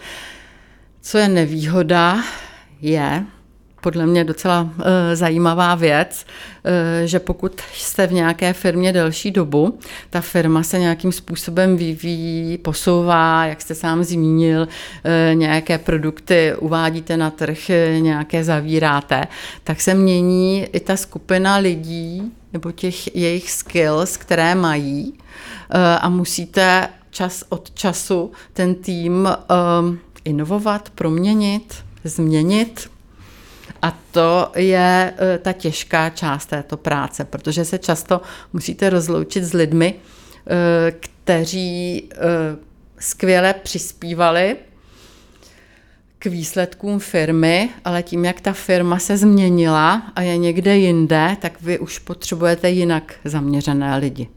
Co 1.01 1.19
je 1.19 1.29
nevýhoda, 1.29 2.19
je, 2.81 3.25
podle 3.81 4.07
mě 4.07 4.25
docela 4.25 4.63
uh, 4.63 4.85
zajímavá 5.15 5.75
věc, 5.75 6.27
uh, 6.27 7.07
že 7.07 7.19
pokud 7.19 7.61
jste 7.75 8.07
v 8.07 8.13
nějaké 8.13 8.53
firmě 8.53 8.93
delší 8.93 9.31
dobu, 9.31 9.79
ta 10.11 10.21
firma 10.21 10.63
se 10.63 10.79
nějakým 10.79 11.13
způsobem 11.13 11.77
vyvíjí, 11.77 12.59
posouvá, 12.59 13.47
jak 13.47 13.61
jste 13.61 13.75
sám 13.75 14.05
zmínil, 14.05 14.61
uh, 14.61 14.69
nějaké 15.35 15.79
produkty 15.79 16.53
uvádíte 16.59 17.17
na 17.17 17.31
trh, 17.31 17.59
nějaké 18.01 18.45
zavíráte, 18.45 19.25
tak 19.65 19.81
se 19.81 19.95
mění 19.95 20.67
i 20.73 20.81
ta 20.81 20.97
skupina 20.97 21.57
lidí 21.57 22.33
nebo 22.53 22.73
těch 22.73 23.17
jejich 23.17 23.51
skills, 23.51 24.17
které 24.17 24.55
mají 24.55 25.15
a 26.01 26.09
musíte 26.09 26.89
čas 27.11 27.45
od 27.49 27.71
času 27.75 28.33
ten 28.53 28.75
tým 28.75 29.29
inovovat, 30.25 30.91
proměnit, 30.91 31.75
změnit. 32.05 32.91
A 33.83 33.99
to 34.11 34.53
je 34.57 35.15
e, 35.19 35.39
ta 35.39 35.53
těžká 35.53 36.11
část 36.11 36.47
této 36.47 36.77
práce, 36.77 37.25
protože 37.25 37.65
se 37.65 37.79
často 37.79 38.21
musíte 38.53 38.91
rozloučit 38.91 39.45
s 39.45 39.53
lidmi, 39.53 39.95
e, 39.95 40.93
kteří 40.93 41.97
e, 41.99 42.17
skvěle 42.99 43.55
přispívali 43.55 44.57
k 46.19 46.27
výsledkům 46.27 46.99
firmy, 46.99 47.69
ale 47.85 48.03
tím, 48.03 48.25
jak 48.25 48.41
ta 48.41 48.53
firma 48.53 48.99
se 48.99 49.17
změnila 49.17 50.03
a 50.17 50.23
je 50.23 50.37
někde 50.37 50.77
jinde, 50.77 51.37
tak 51.41 51.63
vy 51.63 51.79
už 51.79 51.99
potřebujete 51.99 52.71
jinak 52.71 53.15
zaměřené 53.25 53.97
lidi. 53.97 54.29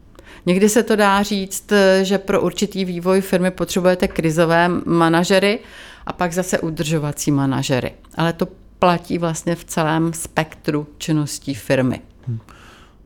Někdy 0.46 0.68
se 0.68 0.82
to 0.82 0.96
dá 0.96 1.22
říct, 1.22 1.72
že 2.02 2.18
pro 2.18 2.40
určitý 2.40 2.84
vývoj 2.84 3.20
firmy 3.20 3.50
potřebujete 3.50 4.08
krizové 4.08 4.68
manažery 4.84 5.58
a 6.06 6.12
pak 6.12 6.32
zase 6.32 6.58
udržovací 6.58 7.30
manažery. 7.30 7.92
Ale 8.14 8.32
to 8.32 8.48
platí 8.84 9.18
vlastně 9.18 9.56
v 9.56 9.64
celém 9.64 10.12
spektru 10.12 10.86
činností 10.98 11.54
firmy. 11.54 12.00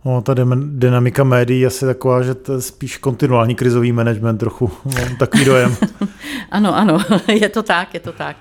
No, 0.05 0.23
ta 0.23 0.35
dynamika 0.55 1.25
médií 1.25 1.61
je 1.61 1.67
asi 1.67 1.85
taková, 1.85 2.23
že 2.23 2.35
to 2.35 2.53
je 2.53 2.61
spíš 2.61 2.97
kontinuální 2.97 3.55
krizový 3.55 3.93
management 3.93 4.39
trochu, 4.39 4.71
mám 4.85 5.17
takový 5.17 5.45
dojem. 5.45 5.77
ano, 6.51 6.77
ano, 6.77 6.99
je 7.41 7.49
to 7.49 7.63
tak, 7.63 7.95
je 7.95 8.01
to 8.01 8.13
tak. 8.13 8.37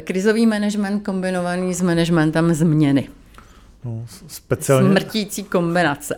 Krizový 0.00 0.46
management 0.46 1.00
kombinovaný 1.00 1.74
s 1.74 1.82
managementem 1.82 2.54
změny. 2.54 3.08
No, 3.84 4.04
speciálně, 4.26 4.88
Smrtící 4.88 5.42
kombinace. 5.42 6.14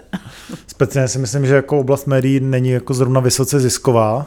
speciálně 0.66 1.08
si 1.08 1.18
myslím, 1.18 1.46
že 1.46 1.54
jako 1.54 1.78
oblast 1.78 2.06
médií 2.06 2.40
není 2.40 2.70
jako 2.70 2.94
zrovna 2.94 3.20
vysoce 3.20 3.60
zisková, 3.60 4.26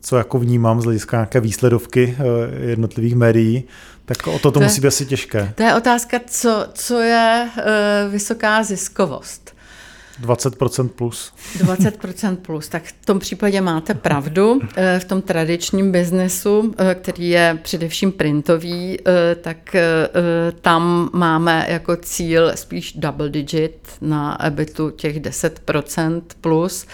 co 0.00 0.16
jako 0.16 0.38
vnímám 0.38 0.80
z 0.80 0.84
hlediska 0.84 1.16
nějaké 1.16 1.40
výsledovky 1.40 2.16
eh, 2.18 2.68
jednotlivých 2.70 3.14
médií, 3.14 3.64
tak 4.04 4.26
o 4.26 4.32
to 4.32 4.38
to, 4.38 4.50
to 4.50 4.60
musí 4.60 4.80
být 4.80 4.88
asi 4.88 5.06
těžké. 5.06 5.52
To 5.54 5.62
je 5.62 5.74
otázka, 5.74 6.20
co, 6.26 6.66
co 6.74 7.00
je 7.00 7.48
uh, 7.56 8.12
vysoká 8.12 8.62
ziskovost. 8.62 9.54
20% 10.20 10.88
plus. 10.88 11.32
20% 11.58 12.36
plus, 12.36 12.68
tak 12.68 12.82
v 12.84 13.06
tom 13.06 13.18
případě 13.18 13.60
máte 13.60 13.94
pravdu. 13.94 14.60
Eh, 14.76 15.00
v 15.00 15.04
tom 15.04 15.22
tradičním 15.22 15.92
biznesu, 15.92 16.74
eh, 16.78 16.94
který 16.94 17.28
je 17.28 17.58
především 17.62 18.12
printový, 18.12 18.98
eh, 19.00 19.34
tak 19.34 19.76
tam 20.60 21.10
máme 21.12 21.66
jako 21.68 21.96
cíl 21.96 22.52
spíš 22.54 22.92
double 22.92 23.28
digit 23.28 23.88
na 24.00 24.46
EBITu 24.46 24.90
těch 24.90 25.20
10% 25.20 26.22
plus, 26.40 26.86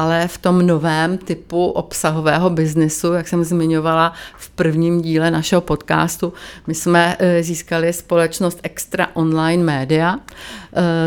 ale 0.00 0.28
v 0.28 0.38
tom 0.38 0.66
novém 0.66 1.18
typu 1.18 1.66
obsahového 1.66 2.50
biznesu, 2.50 3.12
jak 3.12 3.28
jsem 3.28 3.44
zmiňovala 3.44 4.12
v 4.36 4.50
prvním 4.50 5.02
díle 5.02 5.30
našeho 5.30 5.60
podcastu, 5.60 6.32
my 6.66 6.74
jsme 6.74 7.16
získali 7.40 7.92
společnost 7.92 8.60
Extra 8.62 9.08
Online 9.14 9.64
Media, 9.64 10.18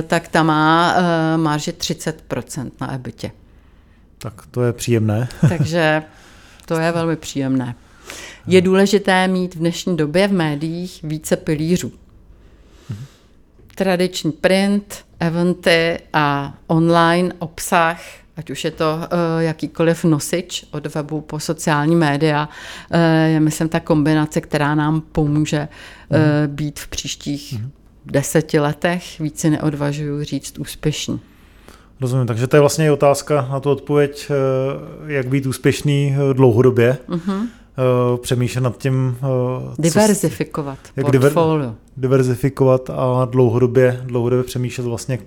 tak 0.08 0.28
ta 0.28 0.44
má 0.44 0.96
marže 1.38 1.72
30% 1.72 2.72
na 2.82 2.94
EBITě. 2.94 3.32
Tak 4.18 4.34
to 4.52 4.64
je 4.64 4.74
příjemné. 4.74 5.28
Takže 5.50 6.04
to 6.66 6.74
je 6.76 6.92
velmi 6.92 7.16
příjemné. 7.16 7.76
Je 8.48 8.62
důležité 8.62 9.28
mít 9.28 9.56
v 9.56 9.60
dnešní 9.60 9.98
době 9.98 10.28
v 10.28 10.34
médiích 10.34 11.00
více 11.04 11.38
pilířů. 11.38 11.92
Tradiční 13.76 14.32
print, 14.32 15.06
eventy 15.20 16.00
a 16.14 16.54
online 16.68 17.34
obsah, 17.40 18.00
ať 18.38 18.50
už 18.50 18.64
je 18.64 18.72
to 18.72 18.96
uh, 18.96 19.08
jakýkoliv 19.40 20.04
nosič 20.04 20.66
od 20.72 20.96
webu 20.96 21.22
po 21.22 21.40
sociální 21.40 21.96
média, 21.96 22.50
uh, 22.50 22.98
je 23.34 23.40
myslím 23.40 23.70
ta 23.70 23.80
kombinace, 23.80 24.42
která 24.42 24.76
nám 24.76 25.02
pomůže 25.02 25.68
uh, 26.10 26.18
být 26.48 26.80
v 26.80 26.88
příštích 26.88 27.54
mm. 27.54 27.72
deseti 28.06 28.60
letech, 28.60 29.20
více 29.20 29.50
neodvažuju 29.50 30.24
říct 30.24 30.60
úspěšní. 30.60 31.20
Rozumím, 32.02 32.28
takže 32.28 32.48
to 32.48 32.56
je 32.56 32.60
vlastně 32.60 32.92
otázka 32.92 33.48
na 33.52 33.60
tu 33.60 33.70
odpověď, 33.72 34.32
eh, 34.32 35.14
jak 35.14 35.28
být 35.28 35.46
úspěšný 35.46 36.16
eh, 36.16 36.34
dlouhodobě. 36.34 36.98
Uh-huh. 37.10 37.48
Přemýšlet 38.22 38.62
nad 38.62 38.78
tím... 38.78 39.18
Diverzifikovat 39.80 40.78
jak 40.96 41.12
portfolio. 41.12 41.76
Diverzifikovat 41.98 42.90
a 42.90 43.26
dlouhodobě, 43.26 44.02
dlouhodobě 44.04 44.44
přemýšlet 44.44 44.84
vlastně, 44.84 45.20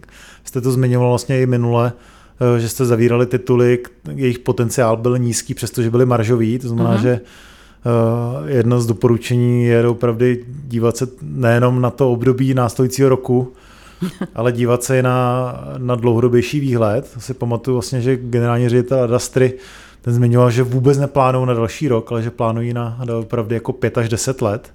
jste 0.44 0.60
to 0.60 0.72
zmiňoval 0.72 1.08
vlastně 1.08 1.42
i 1.42 1.46
minule, 1.46 1.92
že 2.58 2.68
jste 2.68 2.84
zavírali 2.84 3.26
tituly, 3.26 3.78
jejich 4.14 4.38
potenciál 4.38 4.96
byl 4.96 5.18
nízký, 5.18 5.54
přestože 5.54 5.90
byly 5.90 6.06
maržový, 6.06 6.58
to 6.58 6.68
znamená, 6.68 6.96
uh-huh. 6.96 7.02
že 7.02 7.20
jedno 8.46 8.80
z 8.80 8.86
doporučení 8.86 9.64
je 9.64 9.88
opravdu 9.88 10.26
dívat 10.48 10.96
se 10.96 11.08
nejenom 11.22 11.80
na 11.80 11.90
to 11.90 12.12
období 12.12 12.54
následujícího 12.54 13.08
roku, 13.08 13.52
ale 14.34 14.52
dívat 14.52 14.82
se 14.82 14.98
i 14.98 15.02
na, 15.02 15.54
na 15.78 15.94
dlouhodobější 15.94 16.60
výhled. 16.60 17.14
Si 17.18 17.34
pamatuju 17.34 17.74
vlastně, 17.74 18.00
že 18.00 18.16
generální 18.16 18.68
ředitel 18.68 19.02
Adastry 19.02 19.54
ten 20.02 20.14
zmiňoval, 20.14 20.50
že 20.50 20.62
vůbec 20.62 20.98
neplánují 20.98 21.46
na 21.46 21.54
další 21.54 21.88
rok, 21.88 22.12
ale 22.12 22.22
že 22.22 22.30
plánují 22.30 22.74
na, 22.74 23.00
na 23.04 23.16
opravdu 23.16 23.54
jako 23.54 23.72
5 23.72 23.98
až 23.98 24.08
10 24.08 24.42
let. 24.42 24.72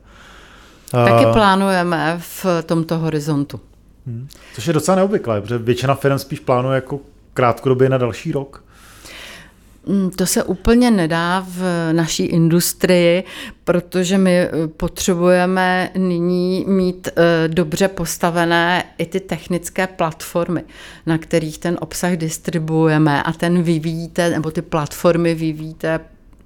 Taky 0.91 1.25
plánujeme 1.34 2.18
v 2.20 2.46
tomto 2.65 2.98
horizontu. 2.98 3.60
Hmm. 4.08 4.27
Což 4.53 4.68
je 4.68 4.74
docela 4.74 4.96
neobvyklé, 4.96 5.41
protože 5.41 5.58
většina 5.58 5.96
firm 5.96 6.20
spíš 6.20 6.39
plánuje 6.39 6.75
jako 6.75 7.00
krátkodobě 7.34 7.90
na 7.90 7.98
další 7.98 8.32
rok. 8.32 8.64
Mm, 9.86 10.10
to 10.10 10.26
se 10.26 10.44
úplně 10.44 10.92
nedá 10.92 11.46
v 11.50 11.64
naší 11.94 12.26
industrii, 12.26 13.24
protože 13.64 14.18
my 14.18 14.38
eh, 14.38 14.50
potřebujeme 14.78 15.92
nyní 15.98 16.66
mít 16.68 17.08
eh, 17.08 17.48
dobře 17.48 17.88
postavené 17.88 18.84
i 18.98 19.06
ty 19.06 19.20
technické 19.20 19.88
platformy, 19.88 20.64
na 21.06 21.18
kterých 21.18 21.58
ten 21.58 21.78
obsah 21.82 22.12
distribuujeme 22.12 23.24
a 23.24 23.34
ten 23.34 23.64
vyvíjíte, 23.64 24.30
nebo 24.30 24.52
ty 24.52 24.62
platformy 24.62 25.36
vyvíjíte 25.36 26.00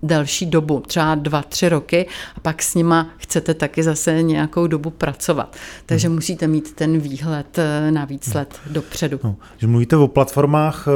delší 0.03 0.45
dobu, 0.45 0.83
třeba 0.87 1.15
dva, 1.15 1.41
tři 1.41 1.69
roky 1.69 2.07
a 2.35 2.39
pak 2.39 2.63
s 2.63 2.75
nima 2.75 3.09
chcete 3.17 3.53
taky 3.53 3.83
zase 3.83 4.23
nějakou 4.23 4.67
dobu 4.67 4.89
pracovat. 4.89 5.55
Takže 5.85 6.07
hmm. 6.07 6.15
musíte 6.15 6.47
mít 6.47 6.73
ten 6.73 6.99
výhled 6.99 7.59
eh, 7.59 7.91
na 7.91 8.05
víc 8.05 8.33
let 8.33 8.59
hmm. 8.65 8.73
dopředu. 8.73 9.19
No, 9.23 9.35
že 9.57 9.67
mluvíte 9.67 9.97
o 9.97 10.07
platformách, 10.07 10.87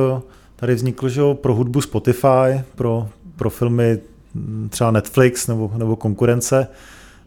Tady 0.60 0.76
vznikl, 0.76 1.10
že 1.10 1.22
pro 1.34 1.56
hudbu 1.56 1.82
Spotify, 1.82 2.64
pro, 2.76 3.10
pro 3.36 3.50
filmy 3.50 4.00
mm, 4.34 4.68
třeba 4.72 4.92
Netflix 4.92 5.48
nebo, 5.48 5.72
nebo 5.78 5.96
konkurence. 5.96 6.68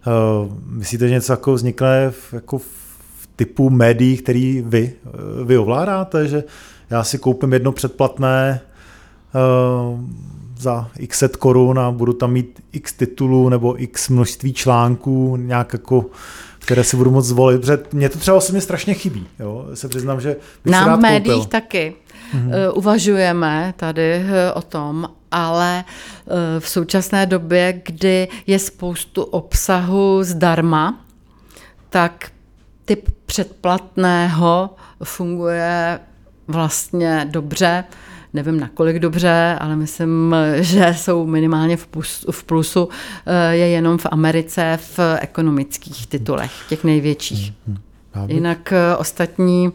Uh, 0.06 0.52
myslíte, 0.66 1.08
že 1.08 1.14
něco 1.14 1.32
jako 1.32 1.54
vznikne 1.54 2.10
v, 2.10 2.32
jako 2.32 2.58
v 2.58 3.28
typu 3.36 3.70
médií, 3.70 4.16
který 4.16 4.62
vy, 4.66 4.92
eh, 5.06 5.44
vy 5.44 5.58
ovládáte, 5.58 6.28
že 6.28 6.44
já 6.90 7.04
si 7.04 7.18
koupím 7.18 7.52
jedno 7.52 7.72
předplatné 7.72 8.60
za 10.62 10.88
x 10.98 11.18
set 11.18 11.36
korun 11.36 11.78
a 11.78 11.90
budu 11.90 12.12
tam 12.12 12.32
mít 12.32 12.60
x 12.72 12.92
titulů 12.92 13.48
nebo 13.48 13.82
x 13.82 14.08
množství 14.08 14.52
článků, 14.52 15.36
nějak 15.36 15.72
jako 15.72 16.06
které 16.58 16.84
si 16.84 16.96
budu 16.96 17.10
moct 17.10 17.26
zvolit, 17.26 17.60
protože 17.60 17.78
mě 17.92 18.08
to 18.08 18.18
třeba 18.18 18.36
osobně 18.36 18.60
strašně 18.60 18.94
chybí. 18.94 19.26
Jo? 19.38 19.66
Se 19.74 19.88
přiznám, 19.88 20.20
že 20.20 20.36
bych 20.64 20.72
Nám 20.72 20.88
rád 20.88 20.96
v 20.96 21.00
médiích 21.00 21.34
koupil. 21.36 21.50
taky. 21.60 21.94
Mm-hmm. 22.34 22.72
Uvažujeme 22.74 23.74
tady 23.76 24.12
eh, 24.14 24.52
o 24.52 24.62
tom, 24.62 25.08
ale 25.30 25.84
eh, 25.86 26.60
v 26.60 26.68
současné 26.68 27.26
době, 27.26 27.82
kdy 27.86 28.28
je 28.46 28.58
spoustu 28.58 29.22
obsahu 29.22 30.18
zdarma, 30.22 31.04
tak 31.90 32.30
typ 32.84 33.10
předplatného 33.26 34.70
funguje 35.04 36.00
vlastně 36.48 37.28
dobře. 37.30 37.84
Nevím, 38.34 38.60
nakolik 38.60 38.98
dobře, 38.98 39.56
ale 39.60 39.76
myslím, 39.76 40.36
že 40.60 40.94
jsou 40.98 41.26
minimálně 41.26 41.76
v, 41.76 41.86
plusu, 41.86 42.32
v 42.32 42.44
plusu. 42.44 42.88
Je 43.50 43.68
jenom 43.68 43.98
v 43.98 44.06
Americe 44.10 44.78
v 44.96 45.00
ekonomických 45.20 46.06
titulech, 46.06 46.52
těch 46.68 46.84
největších. 46.84 47.52
Mhm. 47.66 47.78
Jinak 48.28 48.72
ostatní 48.98 49.72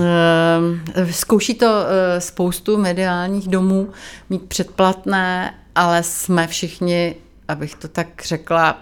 Eh, 0.00 1.12
zkouší 1.12 1.54
to 1.54 1.84
eh, 1.86 2.20
spoustu 2.20 2.78
mediálních 2.78 3.48
domů 3.48 3.88
mít 4.30 4.42
předplatné, 4.42 5.54
ale 5.74 6.02
jsme 6.02 6.46
všichni, 6.46 7.14
abych 7.48 7.74
to 7.74 7.88
tak 7.88 8.08
řekla, 8.24 8.78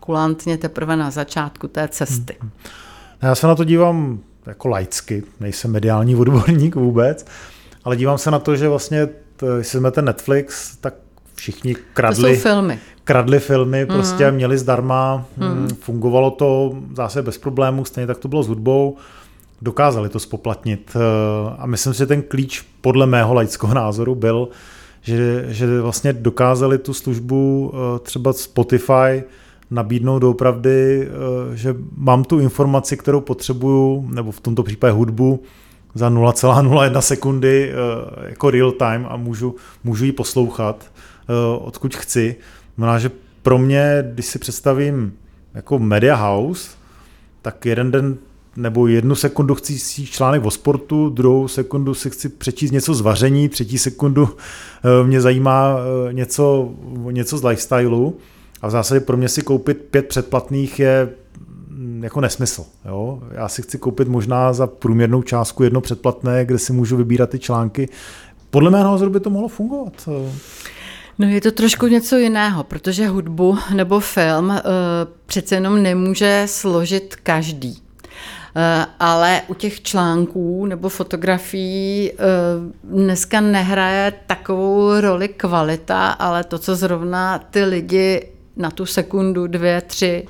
kulantně 0.00 0.58
teprve 0.58 0.96
na 0.96 1.10
začátku 1.10 1.68
té 1.68 1.88
cesty. 1.88 2.36
Hmm. 2.40 2.50
Já 3.22 3.34
se 3.34 3.46
na 3.46 3.54
to 3.54 3.64
dívám 3.64 4.20
jako 4.46 4.68
laicky, 4.68 5.22
nejsem 5.40 5.70
mediální 5.70 6.16
odborník 6.16 6.74
vůbec, 6.74 7.26
ale 7.84 7.96
dívám 7.96 8.18
se 8.18 8.30
na 8.30 8.38
to, 8.38 8.56
že 8.56 8.68
vlastně, 8.68 9.08
to, 9.36 9.46
jestli 9.46 9.78
jsme 9.78 9.90
ten 9.90 10.04
Netflix, 10.04 10.76
tak 10.76 10.94
všichni 11.34 11.76
kradli, 11.94 12.30
to 12.30 12.36
jsou 12.36 12.42
filmy. 12.42 12.78
kradli 13.04 13.40
filmy, 13.40 13.86
prostě 13.86 14.30
mm. 14.30 14.36
měli 14.36 14.58
zdarma, 14.58 15.24
mm. 15.36 15.68
fungovalo 15.80 16.30
to 16.30 16.76
zase 16.96 17.22
bez 17.22 17.38
problémů, 17.38 17.84
stejně 17.84 18.06
tak 18.06 18.18
to 18.18 18.28
bylo 18.28 18.42
s 18.42 18.48
hudbou 18.48 18.96
dokázali 19.64 20.08
to 20.08 20.18
spoplatnit. 20.18 20.96
Eh, 20.96 21.54
a 21.58 21.66
myslím 21.66 21.94
si, 21.94 21.98
že 21.98 22.06
ten 22.06 22.22
klíč 22.22 22.64
podle 22.80 23.06
mého 23.06 23.34
laického 23.34 23.74
názoru 23.82 24.14
byl, 24.14 24.48
že, 25.02 25.44
že 25.48 25.80
vlastně 25.80 26.12
dokázali 26.12 26.78
tu 26.78 26.94
službu 26.94 27.72
eh, 27.74 27.98
třeba 27.98 28.32
Spotify 28.32 29.24
nabídnout 29.70 30.18
doopravdy, 30.18 31.08
eh, 31.08 31.56
že 31.56 31.74
mám 31.96 32.24
tu 32.24 32.40
informaci, 32.40 32.96
kterou 32.96 33.20
potřebuju, 33.20 34.08
nebo 34.14 34.32
v 34.32 34.40
tomto 34.40 34.62
případě 34.62 34.92
hudbu, 34.92 35.42
za 35.94 36.10
0,01 36.10 36.98
sekundy 36.98 37.72
jako 38.28 38.50
real 38.50 38.72
time 38.72 39.06
a 39.08 39.16
můžu, 39.16 39.56
můžu 39.84 40.04
ji 40.04 40.12
poslouchat, 40.12 40.92
odkud 41.58 41.96
chci. 41.96 42.36
Znamená, 42.76 42.98
že 42.98 43.10
pro 43.42 43.58
mě, 43.58 44.04
když 44.12 44.26
si 44.26 44.38
představím 44.38 45.12
jako 45.54 45.78
Media 45.78 46.14
House, 46.14 46.70
tak 47.42 47.66
jeden 47.66 47.90
den 47.90 48.16
nebo 48.56 48.86
jednu 48.86 49.14
sekundu 49.14 49.54
chci 49.54 49.78
si 49.78 50.06
článek 50.06 50.44
o 50.44 50.50
sportu, 50.50 51.08
druhou 51.08 51.48
sekundu 51.48 51.94
si 51.94 52.10
chci 52.10 52.28
přečíst 52.28 52.70
něco 52.70 52.94
z 52.94 53.00
vaření, 53.00 53.48
třetí 53.48 53.78
sekundu 53.78 54.28
eh, 54.84 55.06
mě 55.06 55.20
zajímá 55.20 55.76
eh, 55.78 56.12
něco, 56.12 56.70
něco 57.10 57.38
z 57.38 57.44
lifestyleu 57.44 58.12
a 58.62 58.66
v 58.66 58.70
zásadě 58.70 59.00
pro 59.00 59.16
mě 59.16 59.28
si 59.28 59.42
koupit 59.42 59.78
pět 59.90 60.08
předplatných 60.08 60.80
je 60.80 61.08
jako 62.00 62.20
nesmysl. 62.20 62.64
Jo? 62.84 63.22
Já 63.30 63.48
si 63.48 63.62
chci 63.62 63.78
koupit 63.78 64.08
možná 64.08 64.52
za 64.52 64.66
průměrnou 64.66 65.22
částku 65.22 65.62
jedno 65.62 65.80
předplatné, 65.80 66.44
kde 66.44 66.58
si 66.58 66.72
můžu 66.72 66.96
vybírat 66.96 67.30
ty 67.30 67.38
články. 67.38 67.88
Podle 68.50 68.70
mého 68.70 68.84
názoru 68.84 69.10
by 69.10 69.20
to 69.20 69.30
mohlo 69.30 69.48
fungovat. 69.48 70.08
No 71.18 71.28
je 71.28 71.40
to 71.40 71.52
trošku 71.52 71.86
něco 71.86 72.16
jiného, 72.16 72.64
protože 72.64 73.08
hudbu 73.08 73.58
nebo 73.74 74.00
film 74.00 74.48
uh, 74.48 74.56
přece 75.26 75.54
jenom 75.54 75.82
nemůže 75.82 76.42
složit 76.46 77.16
každý. 77.22 77.84
Eh, 78.56 78.86
ale 79.00 79.42
u 79.48 79.54
těch 79.54 79.82
článků 79.82 80.66
nebo 80.66 80.88
fotografií 80.88 82.12
eh, 82.12 82.16
dneska 82.84 83.40
nehraje 83.40 84.12
takovou 84.26 85.00
roli 85.00 85.28
kvalita, 85.28 86.10
ale 86.10 86.44
to, 86.44 86.58
co 86.58 86.76
zrovna 86.76 87.38
ty 87.38 87.64
lidi 87.64 88.28
na 88.56 88.70
tu 88.70 88.86
sekundu, 88.86 89.46
dvě, 89.46 89.80
tři, 89.80 90.26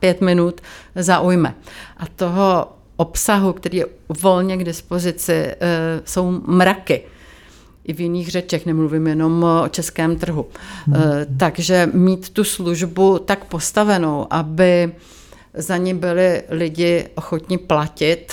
pět 0.00 0.20
minut 0.20 0.60
zaujme. 0.94 1.54
A 1.96 2.06
toho 2.16 2.72
obsahu, 2.96 3.52
který 3.52 3.78
je 3.78 3.86
volně 4.22 4.56
k 4.56 4.64
dispozici, 4.64 5.32
eh, 5.32 5.56
jsou 6.04 6.40
mraky 6.46 7.02
i 7.84 7.92
v 7.92 8.00
jiných 8.00 8.28
řečech, 8.28 8.66
nemluvím 8.66 9.06
jenom 9.06 9.44
o 9.44 9.68
českém 9.68 10.16
trhu. 10.16 10.46
Hmm. 10.86 10.96
Takže 11.36 11.90
mít 11.92 12.30
tu 12.30 12.44
službu 12.44 13.18
tak 13.18 13.44
postavenou, 13.44 14.26
aby 14.30 14.92
za 15.54 15.76
ní 15.76 15.94
byli 15.94 16.42
lidi 16.48 17.08
ochotni 17.14 17.58
platit, 17.58 18.32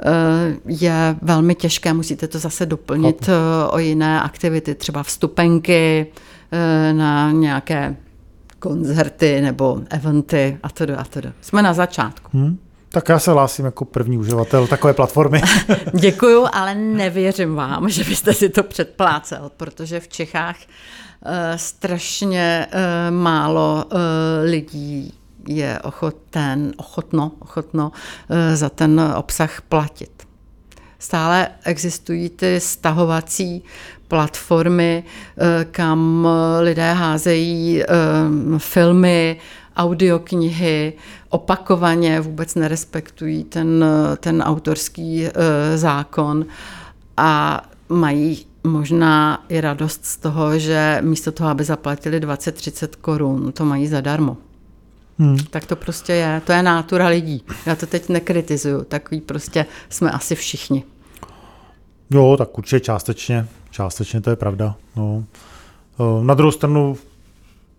eh, 0.00 0.56
je 0.66 1.16
velmi 1.22 1.54
těžké, 1.54 1.92
musíte 1.92 2.28
to 2.28 2.38
zase 2.38 2.66
doplnit 2.66 3.20
Chápu. 3.20 3.32
Eh, 3.32 3.70
o 3.70 3.78
jiné 3.78 4.22
aktivity, 4.22 4.74
třeba 4.74 5.02
vstupenky 5.02 6.06
eh, 6.52 6.92
na 6.92 7.32
nějaké 7.32 7.96
koncerty 8.58 9.40
nebo 9.40 9.80
eventy 9.90 10.58
a 10.62 10.70
to 10.70 10.84
a 10.98 11.04
to. 11.04 11.20
Jsme 11.40 11.62
na 11.62 11.74
začátku. 11.74 12.38
Hmm. 12.38 12.58
Tak 12.88 13.08
já 13.08 13.18
se 13.18 13.32
hlásím 13.32 13.64
jako 13.64 13.84
první 13.84 14.18
uživatel 14.18 14.66
takové 14.66 14.94
platformy. 14.94 15.42
Děkuju, 15.94 16.46
ale 16.52 16.74
nevěřím 16.74 17.54
vám, 17.54 17.88
že 17.88 18.04
byste 18.04 18.34
si 18.34 18.48
to 18.48 18.62
předplácel, 18.62 19.50
protože 19.56 20.00
v 20.00 20.08
Čechách 20.08 20.56
uh, 20.58 21.32
strašně 21.56 22.66
uh, 22.66 23.16
málo 23.16 23.84
uh, 23.84 23.98
lidí 24.44 25.14
je 25.48 25.78
ochoten, 25.78 26.72
ochotno, 26.76 27.32
ochotno 27.38 27.92
za 28.54 28.68
ten 28.68 29.00
obsah 29.16 29.60
platit. 29.60 30.28
Stále 30.98 31.48
existují 31.64 32.30
ty 32.30 32.60
stahovací 32.60 33.64
platformy, 34.08 35.04
eh, 35.04 35.66
kam 35.70 36.28
lidé 36.60 36.92
házejí 36.92 37.82
eh, 37.82 37.86
filmy, 38.58 39.36
audioknihy, 39.76 40.92
opakovaně 41.28 42.20
vůbec 42.20 42.54
nerespektují 42.54 43.44
ten, 43.44 43.84
ten 44.20 44.42
autorský 44.42 45.26
zákon 45.74 46.46
a 47.16 47.62
mají 47.88 48.46
možná 48.64 49.44
i 49.48 49.60
radost 49.60 50.04
z 50.04 50.16
toho, 50.16 50.58
že 50.58 50.98
místo 51.00 51.32
toho, 51.32 51.50
aby 51.50 51.64
zaplatili 51.64 52.20
20-30 52.20 52.88
korun, 53.00 53.52
to 53.52 53.64
mají 53.64 53.86
zadarmo. 53.86 54.36
Hmm. 55.18 55.38
Tak 55.50 55.66
to 55.66 55.76
prostě 55.76 56.12
je, 56.12 56.42
to 56.44 56.52
je 56.52 56.62
nátura 56.62 57.08
lidí. 57.08 57.44
Já 57.66 57.76
to 57.76 57.86
teď 57.86 58.08
nekritizuju, 58.08 58.84
takový 58.84 59.20
prostě 59.20 59.66
jsme 59.88 60.10
asi 60.10 60.34
všichni. 60.34 60.84
Jo, 62.10 62.36
tak 62.38 62.58
určitě 62.58 62.80
částečně, 62.80 63.48
částečně 63.70 64.20
to 64.20 64.30
je 64.30 64.36
pravda. 64.36 64.74
No. 64.96 65.24
Eh, 66.00 66.24
na 66.24 66.34
druhou 66.34 66.50
stranu 66.50 66.96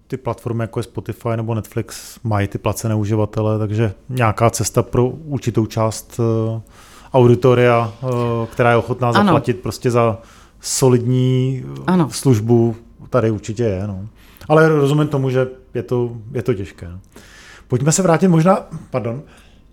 ty 0.08 0.18
platformy 0.18 0.64
jako 0.64 0.80
je 0.80 0.84
Spotify 0.84 1.30
nebo 1.36 1.56
Netflix 1.56 2.20
mají 2.24 2.48
ty 2.48 2.58
placené 2.58 2.96
uživatele, 2.96 3.60
takže 3.60 3.94
nějaká 4.10 4.50
cesta 4.50 4.84
pro 4.84 5.08
určitou 5.08 5.66
část 5.66 6.20
eh, 6.20 6.62
auditoria, 7.14 7.94
která 8.52 8.72
je 8.72 8.78
ochotná 8.78 9.14
zaplatit 9.14 9.54
ano. 9.54 9.62
prostě 9.62 9.92
za 9.92 10.18
solidní 10.62 11.64
ano. 11.88 12.10
službu, 12.12 12.76
tady 13.10 13.32
určitě 13.32 13.64
je. 13.64 13.88
No. 13.88 14.08
Ale 14.48 14.70
rozumím 14.70 15.08
tomu, 15.08 15.30
že 15.30 15.48
je 15.74 15.84
to, 15.84 16.12
je 16.32 16.42
to 16.42 16.54
těžké. 16.54 16.88
No. 16.88 17.00
Pojďme 17.68 17.92
se 17.92 18.02
vrátit 18.02 18.28
možná, 18.28 18.68
pardon, 18.92 19.22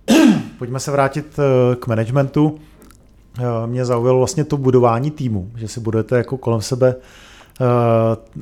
pojďme 0.58 0.80
se 0.80 0.90
vrátit 0.90 1.36
k 1.80 1.86
managementu. 1.86 2.58
Mě 3.66 3.84
zaujalo 3.84 4.18
vlastně 4.18 4.44
to 4.44 4.56
budování 4.56 5.10
týmu, 5.10 5.50
že 5.56 5.68
si 5.68 5.80
budete 5.80 6.16
jako 6.16 6.36
kolem 6.36 6.60
sebe 6.60 6.94
uh, 6.94 7.66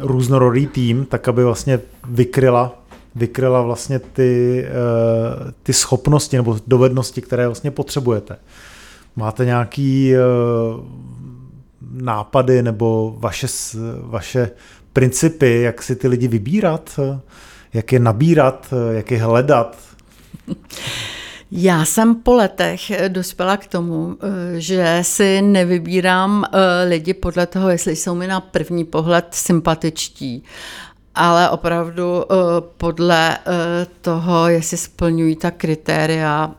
různorodý 0.08 0.66
tým, 0.66 1.04
tak 1.04 1.28
aby 1.28 1.44
vlastně 1.44 1.80
vykryla, 2.08 2.82
vykryla 3.14 3.62
vlastně 3.62 3.98
ty, 3.98 4.64
uh, 4.66 5.50
ty 5.62 5.72
schopnosti 5.72 6.36
nebo 6.36 6.58
dovednosti, 6.66 7.22
které 7.22 7.46
vlastně 7.46 7.70
potřebujete. 7.70 8.36
Máte 9.16 9.44
nějaký 9.44 10.12
uh, 10.14 10.84
nápady 11.90 12.62
nebo 12.62 13.16
vaše, 13.18 13.46
vaše 14.00 14.50
principy, 14.92 15.60
jak 15.60 15.82
si 15.82 15.96
ty 15.96 16.08
lidi 16.08 16.28
vybírat, 16.28 17.00
jak 17.72 17.92
je 17.92 17.98
nabírat, 17.98 18.74
jak 18.90 19.10
je 19.10 19.22
hledat? 19.22 19.76
Já 21.56 21.84
jsem 21.84 22.14
po 22.14 22.34
letech 22.34 23.08
dospěla 23.08 23.56
k 23.56 23.66
tomu, 23.66 24.16
že 24.54 24.98
si 25.02 25.42
nevybírám 25.42 26.44
eh, 26.44 26.84
lidi 26.88 27.14
podle 27.14 27.46
toho, 27.46 27.70
jestli 27.70 27.96
jsou 27.96 28.14
mi 28.14 28.26
na 28.26 28.40
první 28.40 28.84
pohled 28.84 29.26
sympatičtí, 29.30 30.44
ale 31.14 31.50
opravdu 31.50 32.22
eh, 32.22 32.34
podle 32.76 33.38
eh, 33.38 33.40
toho, 34.00 34.48
jestli 34.48 34.76
splňují 34.76 35.36
ta 35.36 35.50
kritéria 35.50 36.54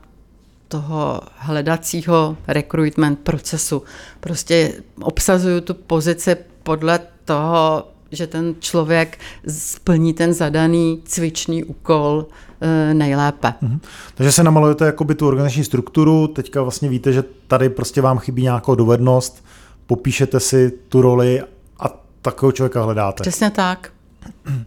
toho 0.68 1.22
hledacího 1.36 2.38
recruitment 2.48 3.20
procesu. 3.20 3.84
Prostě 4.20 4.74
obsazuju 5.02 5.62
tu 5.62 5.74
pozici 5.74 6.36
podle 6.64 7.00
toho, 7.26 7.88
že 8.12 8.28
ten 8.28 8.56
člověk 8.60 9.20
splní 9.48 10.14
ten 10.14 10.34
zadaný 10.34 11.02
cvičný 11.06 11.64
úkol 11.64 12.26
eh, 12.30 12.45
nejlépe. 12.94 13.54
Mhm. 13.62 13.80
Takže 14.16 14.32
se 14.32 14.44
namalujete 14.44 14.86
jakoby 14.86 15.16
tu 15.16 15.28
organizační 15.28 15.64
strukturu, 15.64 16.28
teďka 16.28 16.62
vlastně 16.62 16.90
víte, 16.90 17.14
že 17.14 17.24
tady 17.48 17.70
prostě 17.70 18.02
vám 18.02 18.18
chybí 18.18 18.44
nějakou 18.44 18.76
dovednost, 18.76 19.46
popíšete 19.88 20.40
si 20.40 20.72
tu 20.90 21.02
roli 21.02 21.42
a 21.80 22.04
takového 22.22 22.52
člověka 22.52 22.84
hledáte. 22.84 23.22
Přesně 23.22 23.50
tak. 23.50 23.90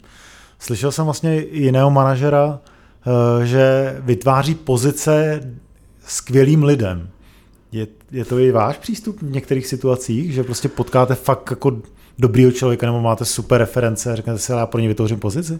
Slyšel 0.58 0.92
jsem 0.92 1.04
vlastně 1.04 1.36
jiného 1.50 1.90
manažera, 1.90 2.60
eh, 2.60 3.46
že 3.46 3.96
vytváří 4.00 4.54
pozice 4.54 5.42
skvělým 6.06 6.64
lidem. 6.64 7.08
Je, 7.72 7.86
je 8.10 8.24
to 8.24 8.38
i 8.38 8.50
váš 8.50 8.78
přístup 8.78 9.22
v 9.22 9.30
některých 9.30 9.66
situacích, 9.66 10.32
že 10.32 10.44
prostě 10.44 10.68
potkáte 10.68 11.14
fakt 11.14 11.50
jako 11.50 11.76
dobrýho 12.18 12.52
člověka 12.52 12.86
nebo 12.86 13.00
máte 13.00 13.24
super 13.24 13.58
reference 13.58 14.12
a 14.12 14.16
řeknete 14.16 14.38
si, 14.38 14.52
já 14.52 14.66
pro 14.66 14.80
ně 14.80 14.88
vytvořím 14.88 15.20
pozici? 15.20 15.58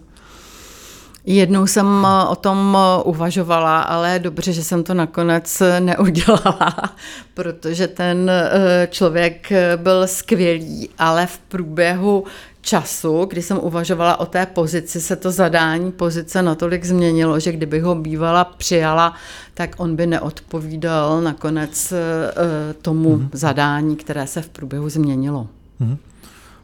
Jednou 1.25 1.67
jsem 1.67 2.07
o 2.29 2.35
tom 2.35 2.77
uvažovala, 3.05 3.81
ale 3.81 4.19
dobře, 4.19 4.53
že 4.53 4.63
jsem 4.63 4.83
to 4.83 4.93
nakonec 4.93 5.61
neudělala, 5.79 6.73
protože 7.33 7.87
ten 7.87 8.29
eh, 8.29 8.87
člověk 8.91 9.49
byl 9.75 10.07
skvělý, 10.07 10.89
ale 10.97 11.27
v 11.27 11.37
průběhu 11.37 12.25
času, 12.61 13.25
kdy 13.25 13.41
jsem 13.41 13.59
uvažovala 13.61 14.19
o 14.19 14.25
té 14.25 14.45
pozici, 14.45 15.01
se 15.01 15.15
to 15.15 15.31
zadání 15.31 15.91
pozice 15.91 16.41
natolik 16.41 16.85
změnilo, 16.85 17.39
že 17.39 17.51
kdyby 17.51 17.79
ho 17.79 17.95
bývala 17.95 18.43
přijala, 18.45 19.13
tak 19.53 19.75
on 19.77 19.95
by 19.95 20.07
neodpovídal 20.07 21.21
nakonec 21.21 21.91
eh, 21.91 22.73
tomu 22.81 23.17
mm-hmm. 23.17 23.29
zadání, 23.33 23.95
které 23.95 24.27
se 24.27 24.41
v 24.41 24.49
průběhu 24.49 24.89
změnilo. 24.89 25.47
Mm-hmm. 25.81 25.97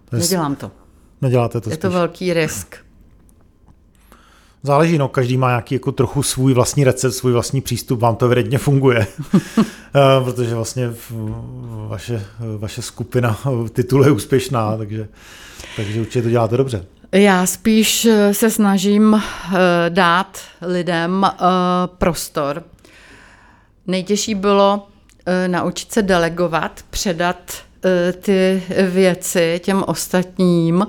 To 0.10 0.16
Nedělám 0.16 0.56
to. 0.56 0.72
Neděláte 1.22 1.62
to 1.62 1.70
Je 1.70 1.76
spíš. 1.76 1.82
to 1.82 1.90
velký 1.90 2.34
risk. 2.34 2.85
Záleží, 4.66 4.98
no, 4.98 5.08
každý 5.08 5.38
má 5.38 5.50
nějaký 5.50 5.76
jako 5.76 5.92
trochu 5.92 6.24
svůj 6.24 6.54
vlastní 6.54 6.84
recept, 6.84 7.14
svůj 7.14 7.34
vlastní 7.34 7.62
přístup, 7.62 8.00
vám 8.00 8.16
to 8.16 8.26
evidentně 8.26 8.58
funguje, 8.58 9.08
eh, 9.38 10.24
protože 10.24 10.56
vlastně 10.56 10.94
vaše, 11.88 12.26
vaše 12.58 12.82
skupina 12.82 13.40
titulu 13.74 14.04
je 14.04 14.12
úspěšná, 14.12 14.78
takže, 14.78 15.08
takže 15.76 16.00
určitě 16.00 16.22
to 16.22 16.30
děláte 16.30 16.58
dobře. 16.58 16.86
Já 17.12 17.46
spíš 17.46 18.06
eh, 18.06 18.34
se 18.34 18.50
snažím 18.50 19.14
eh, 19.16 19.60
dát 19.90 20.40
lidem 20.62 21.26
prostor. 21.86 22.64
Nejtěžší 23.88 24.36
bylo 24.36 24.88
naučit 25.48 25.92
se 25.92 26.02
delegovat, 26.02 26.80
předat 26.90 27.54
ty 28.22 28.64
věci 28.90 29.62
těm 29.64 29.84
ostatním 29.88 30.88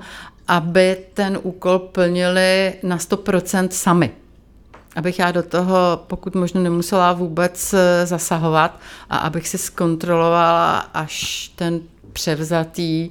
aby 0.49 0.97
ten 1.15 1.39
úkol 1.43 1.79
plnili 1.79 2.75
na 2.83 2.97
100% 2.99 3.69
sami. 3.69 4.11
Abych 4.97 5.19
já 5.19 5.33
do 5.33 5.43
toho 5.43 6.05
pokud 6.07 6.35
možno 6.35 6.61
nemusela 6.61 7.13
vůbec 7.13 7.75
eh, 7.75 8.07
zasahovat 8.07 8.81
a 9.11 9.17
abych 9.17 9.49
si 9.49 9.59
zkontrolovala 9.59 10.79
až 10.79 11.49
ten 11.57 11.81
převzatý, 12.13 13.11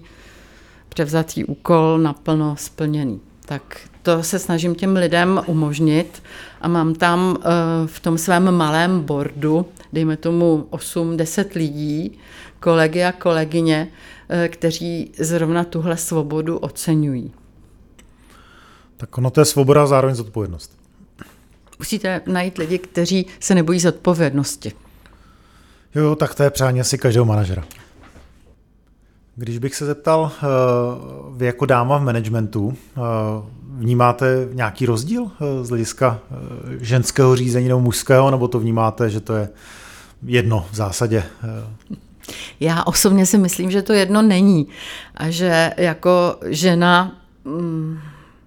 převzatý 0.90 1.46
úkol 1.46 1.98
naplno 1.98 2.56
splněný. 2.58 3.22
Tak 3.46 3.78
to 4.02 4.24
se 4.24 4.40
snažím 4.40 4.76
těm 4.76 4.96
lidem 4.96 5.42
umožnit 5.46 6.24
a 6.62 6.68
mám 6.68 6.94
tam 6.96 7.38
eh, 7.40 7.44
v 7.86 8.00
tom 8.00 8.18
svém 8.18 8.52
malém 8.52 9.02
bordu, 9.02 9.66
dejme 9.94 10.18
tomu 10.18 10.68
8-10 10.72 11.46
lidí, 11.56 12.18
kolegy 12.60 13.04
a 13.04 13.12
kolegyně, 13.12 13.88
kteří 14.48 15.12
zrovna 15.20 15.64
tuhle 15.64 15.98
svobodu 15.98 16.58
oceňují. 16.58 17.32
Tak 18.98 19.18
ono 19.18 19.30
to 19.30 19.42
je 19.42 19.46
svoboda 19.46 19.84
a 19.84 19.88
zároveň 19.88 20.16
zodpovědnost. 20.16 20.78
Musíte 21.80 22.22
najít 22.26 22.58
lidi, 22.58 22.80
kteří 22.80 23.26
se 23.40 23.56
nebojí 23.56 23.80
zodpovědnosti. 23.80 24.72
Jo, 25.96 26.16
tak 26.16 26.36
to 26.36 26.44
je 26.44 26.50
přání 26.50 26.82
asi 26.82 26.98
každého 26.98 27.26
manažera. 27.26 27.64
Když 29.36 29.58
bych 29.58 29.76
se 29.76 29.86
zeptal, 29.86 30.32
eh, 30.34 30.46
vy 31.38 31.46
jako 31.46 31.66
dáma 31.66 31.98
v 31.98 32.04
managementu, 32.04 32.74
eh, 32.74 33.02
vnímáte 33.68 34.48
nějaký 34.54 34.86
rozdíl 34.86 35.32
z 35.62 35.70
hlediska 35.70 36.20
ženského 36.82 37.36
řízení 37.36 37.68
nebo 37.68 37.80
mužského, 37.80 38.32
nebo 38.32 38.48
to 38.48 38.60
vnímáte, 38.60 39.10
že 39.10 39.20
to 39.20 39.34
je 39.34 39.50
jedno 40.26 40.66
v 40.72 40.76
zásadě? 40.76 41.24
Já 42.60 42.84
osobně 42.84 43.26
si 43.26 43.38
myslím, 43.38 43.72
že 43.72 43.82
to 43.82 43.94
jedno 43.94 44.22
není 44.22 44.68
a 45.16 45.30
že 45.30 45.72
jako 45.78 46.36
žena... 46.46 47.22
Mm, 47.46 48.00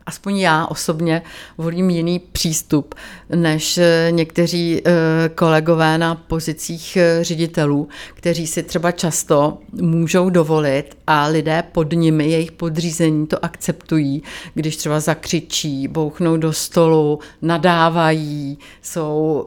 aspoň 0.09 0.37
já 0.37 0.67
osobně 0.67 1.23
volím 1.59 1.91
jiný 1.91 2.19
přístup 2.19 2.95
než 3.35 3.79
eh, 3.79 4.09
někteří 4.11 4.83
eh, 4.85 4.93
kolegové 5.35 5.99
na 5.99 6.15
pozicích 6.15 6.97
eh, 6.97 7.25
ředitelů, 7.25 7.89
kteří 8.15 8.47
si 8.47 8.63
třeba 8.63 8.93
často 8.93 9.59
můžou 9.73 10.31
dovolit 10.31 10.99
a 11.07 11.27
lidé 11.27 11.65
pod 11.73 11.93
nimi, 11.93 12.31
jejich 12.31 12.53
podřízení 12.53 13.27
to 13.27 13.45
akceptují, 13.45 14.23
když 14.55 14.77
třeba 14.77 15.01
zakřičí, 15.01 15.89
bouchnou 15.89 16.37
do 16.37 16.53
stolu, 16.53 17.19
nadávají, 17.43 18.59
jsou 18.83 19.47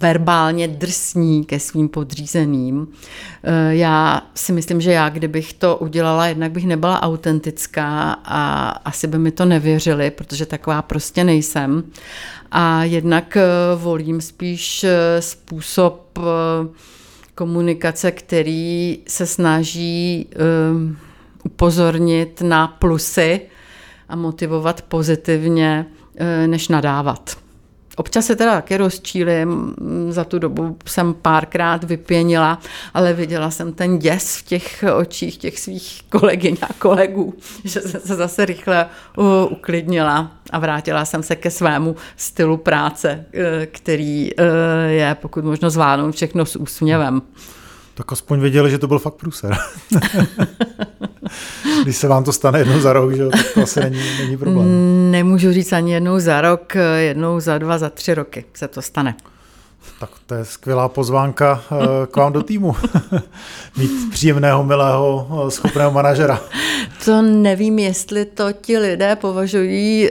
verbálně 0.00 0.68
drsní 0.68 1.44
ke 1.44 1.60
svým 1.60 1.88
podřízeným. 1.88 2.88
Já 3.68 4.22
si 4.34 4.52
myslím, 4.52 4.80
že 4.80 4.92
já, 4.92 5.08
kdybych 5.08 5.52
to 5.52 5.76
udělala, 5.76 6.26
jednak 6.26 6.52
bych 6.52 6.66
nebyla 6.66 7.02
autentická 7.02 8.12
a 8.24 8.68
asi 8.68 9.06
by 9.06 9.18
mi 9.18 9.30
to 9.30 9.44
nevěřili, 9.44 10.10
protože 10.10 10.46
taková 10.46 10.82
prostě 10.82 11.24
nejsem. 11.24 11.84
A 12.50 12.84
jednak 12.84 13.36
eh, 13.36 13.42
volím 13.76 14.20
spíš 14.20 14.84
eh, 14.84 15.22
způsob 15.22 16.18
eh, 16.18 16.22
komunikace, 17.34 18.10
který 18.10 18.98
se 19.08 19.26
snaží 19.26 20.28
upozornit 21.44 22.40
na 22.40 22.68
plusy 22.68 23.40
a 24.08 24.16
motivovat 24.16 24.82
pozitivně, 24.82 25.86
než 26.46 26.68
nadávat. 26.68 27.36
Občas 27.96 28.26
se 28.26 28.36
teda 28.36 28.54
taky 28.54 28.76
rozčílim, 28.76 29.74
za 30.08 30.24
tu 30.24 30.38
dobu 30.38 30.76
jsem 30.86 31.14
párkrát 31.14 31.84
vypěnila, 31.84 32.58
ale 32.94 33.12
viděla 33.12 33.50
jsem 33.50 33.72
ten 33.72 33.98
děs 33.98 34.36
v 34.36 34.42
těch 34.42 34.84
očích 34.96 35.36
těch 35.36 35.58
svých 35.58 36.02
kolegyň 36.08 36.56
a 36.62 36.72
kolegů, 36.78 37.34
že 37.64 37.80
jsem 37.80 38.00
se 38.00 38.14
zase 38.14 38.44
rychle 38.44 38.86
uklidnila 39.50 40.32
a 40.50 40.58
vrátila 40.58 41.04
jsem 41.04 41.22
se 41.22 41.36
ke 41.36 41.50
svému 41.50 41.96
stylu 42.16 42.56
práce, 42.56 43.24
uh, 43.34 43.42
který 43.64 44.34
uh, 44.34 44.44
je 44.86 45.16
pokud 45.20 45.44
možno 45.44 45.70
zvládnout 45.70 46.14
všechno 46.14 46.46
s 46.46 46.56
úsměvem. 46.56 47.22
Tak 47.96 48.12
aspoň 48.12 48.40
věděli, 48.40 48.70
že 48.70 48.78
to 48.78 48.86
byl 48.86 48.98
fakt 48.98 49.14
průser. 49.14 49.56
Když 51.82 51.96
se 51.96 52.08
vám 52.08 52.24
to 52.24 52.32
stane 52.32 52.58
jednou 52.58 52.80
za 52.80 52.92
rok, 52.92 53.14
že 53.14 53.28
tak 53.28 53.46
to 53.54 53.62
asi 53.62 53.80
není, 53.80 54.00
není 54.18 54.36
problém. 54.36 54.66
Nemůžu 55.10 55.52
říct 55.52 55.72
ani 55.72 55.92
jednou 55.92 56.18
za 56.18 56.40
rok, 56.40 56.72
jednou 56.98 57.40
za 57.40 57.58
dva, 57.58 57.78
za 57.78 57.90
tři 57.90 58.14
roky 58.14 58.44
se 58.54 58.68
to 58.68 58.82
stane. 58.82 59.14
tak 60.00 60.10
to 60.26 60.34
je 60.34 60.44
skvělá 60.44 60.88
pozvánka 60.88 61.62
k 62.10 62.16
vám 62.16 62.32
do 62.32 62.42
týmu. 62.42 62.76
Mít 63.76 64.10
příjemného, 64.10 64.64
milého, 64.64 65.46
schopného 65.48 65.90
manažera. 65.90 66.40
To 67.04 67.22
nevím, 67.22 67.78
jestli 67.78 68.24
to 68.24 68.52
ti 68.52 68.78
lidé 68.78 69.16
považují 69.16 70.10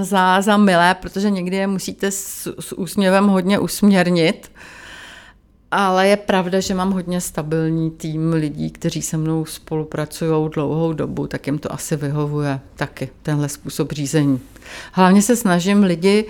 za, 0.00 0.40
za 0.40 0.56
milé, 0.56 0.94
protože 0.94 1.30
někdy 1.30 1.56
je 1.56 1.66
musíte 1.66 2.10
s, 2.10 2.54
s 2.60 2.78
úsměvem 2.78 3.26
hodně 3.26 3.58
usměrnit. 3.58 4.50
Ale 5.70 6.08
je 6.08 6.16
pravda, 6.16 6.60
že 6.60 6.74
mám 6.74 6.92
hodně 6.92 7.20
stabilní 7.20 7.90
tým 7.90 8.32
lidí, 8.32 8.70
kteří 8.70 9.02
se 9.02 9.16
mnou 9.16 9.44
spolupracují 9.44 10.50
dlouhou 10.54 10.92
dobu, 10.92 11.26
tak 11.26 11.46
jim 11.46 11.58
to 11.58 11.72
asi 11.72 11.96
vyhovuje 11.96 12.60
taky, 12.76 13.10
tenhle 13.22 13.48
způsob 13.48 13.92
řízení. 13.92 14.40
Hlavně 14.92 15.22
se 15.22 15.36
snažím 15.36 15.82
lidi 15.82 16.24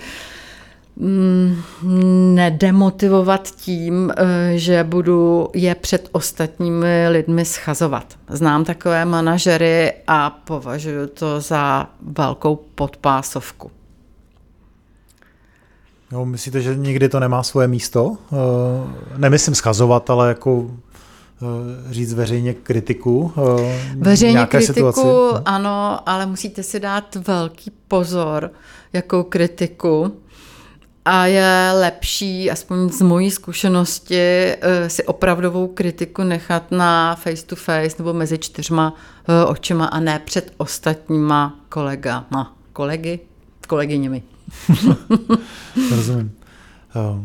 mm, 0.97 1.63
nedemotivovat 2.35 3.51
tím, 3.51 4.13
eh, 4.17 4.53
že 4.59 4.85
budu 4.85 5.49
je 5.55 5.75
před 5.75 6.09
ostatními 6.13 7.09
lidmi 7.09 7.45
schazovat. 7.45 8.19
Znám 8.29 8.65
takové 8.65 9.05
manažery 9.05 9.93
a 10.07 10.31
považuji 10.31 11.07
to 11.07 11.41
za 11.41 11.91
velkou 12.01 12.57
podpásovku. 12.57 13.71
Jo, 16.13 16.25
myslíte, 16.25 16.61
že 16.61 16.77
nikdy 16.77 17.09
to 17.09 17.21
nemá 17.21 17.43
svoje 17.43 17.69
místo? 17.69 18.17
Eh, 18.33 18.37
nemyslím 19.19 19.55
schazovat, 19.55 20.11
ale 20.11 20.29
jako 20.29 20.71
eh, 20.71 21.93
říct 21.93 22.15
veřejně 22.15 22.55
kritiku 22.55 23.33
eh, 23.37 23.97
Veřejně 23.97 24.47
kritiku, 24.47 24.73
situaci. 24.73 25.01
No. 25.05 25.43
ano, 25.45 26.09
ale 26.09 26.27
musíte 26.27 26.63
si 26.63 26.81
dát 26.81 27.17
velký 27.27 27.73
pozor, 27.89 28.51
jakou 28.93 29.23
kritiku. 29.23 30.17
A 31.05 31.27
je 31.27 31.71
lepší, 31.81 32.51
aspoň 32.51 32.89
z 32.89 33.03
mojí 33.03 33.31
zkušenosti, 33.31 34.53
si 34.87 35.05
opravdovou 35.05 35.69
kritiku 35.69 36.23
nechat 36.23 36.71
na 36.71 37.15
face 37.15 37.47
to 37.47 37.57
face 37.57 37.97
nebo 37.99 38.13
mezi 38.13 38.39
čtyřma 38.39 38.95
očima 39.47 39.87
a 39.87 40.01
ne 40.01 40.19
před 40.25 40.53
ostatníma 40.57 41.61
kolegama, 41.69 42.57
kolegy, 42.73 43.21
kolegyněmi. 43.69 44.23
Rozumím. 45.91 46.33
Uh, 46.95 47.25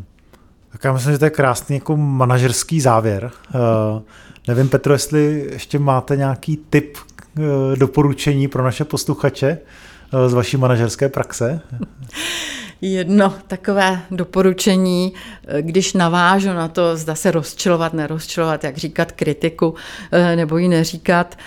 tak 0.72 0.84
já 0.84 0.94
myslím, 0.94 1.14
že 1.14 1.20
to 1.20 1.26
je 1.26 1.32
krásný 1.32 1.76
jako 1.76 1.98
manažerský 1.98 2.82
závěr. 2.82 3.32
Uh, 3.56 4.02
nevím, 4.48 4.70
Petro, 4.70 4.94
jestli 4.94 5.48
ještě 5.52 5.80
máte 5.80 6.18
nějaký 6.18 6.58
tip, 6.58 6.98
uh, 7.38 7.44
doporučení 7.76 8.48
pro 8.48 8.64
naše 8.64 8.86
posluchače 8.86 9.58
uh, 10.14 10.30
z 10.30 10.34
vaší 10.34 10.58
manažerské 10.58 11.10
praxe? 11.10 11.62
Jedno 12.82 13.34
takové 13.48 14.02
doporučení, 14.12 15.14
když 15.62 15.94
navážu 15.94 16.48
na 16.48 16.68
to, 16.68 16.98
zda 16.98 17.16
se 17.16 17.32
rozčilovat, 17.32 17.94
nerozčilovat, 17.94 18.64
jak 18.64 18.78
říkat 18.78 19.12
kritiku 19.12 19.76
nebo 20.36 20.58
ji 20.58 20.68
neříkat, 20.68 21.38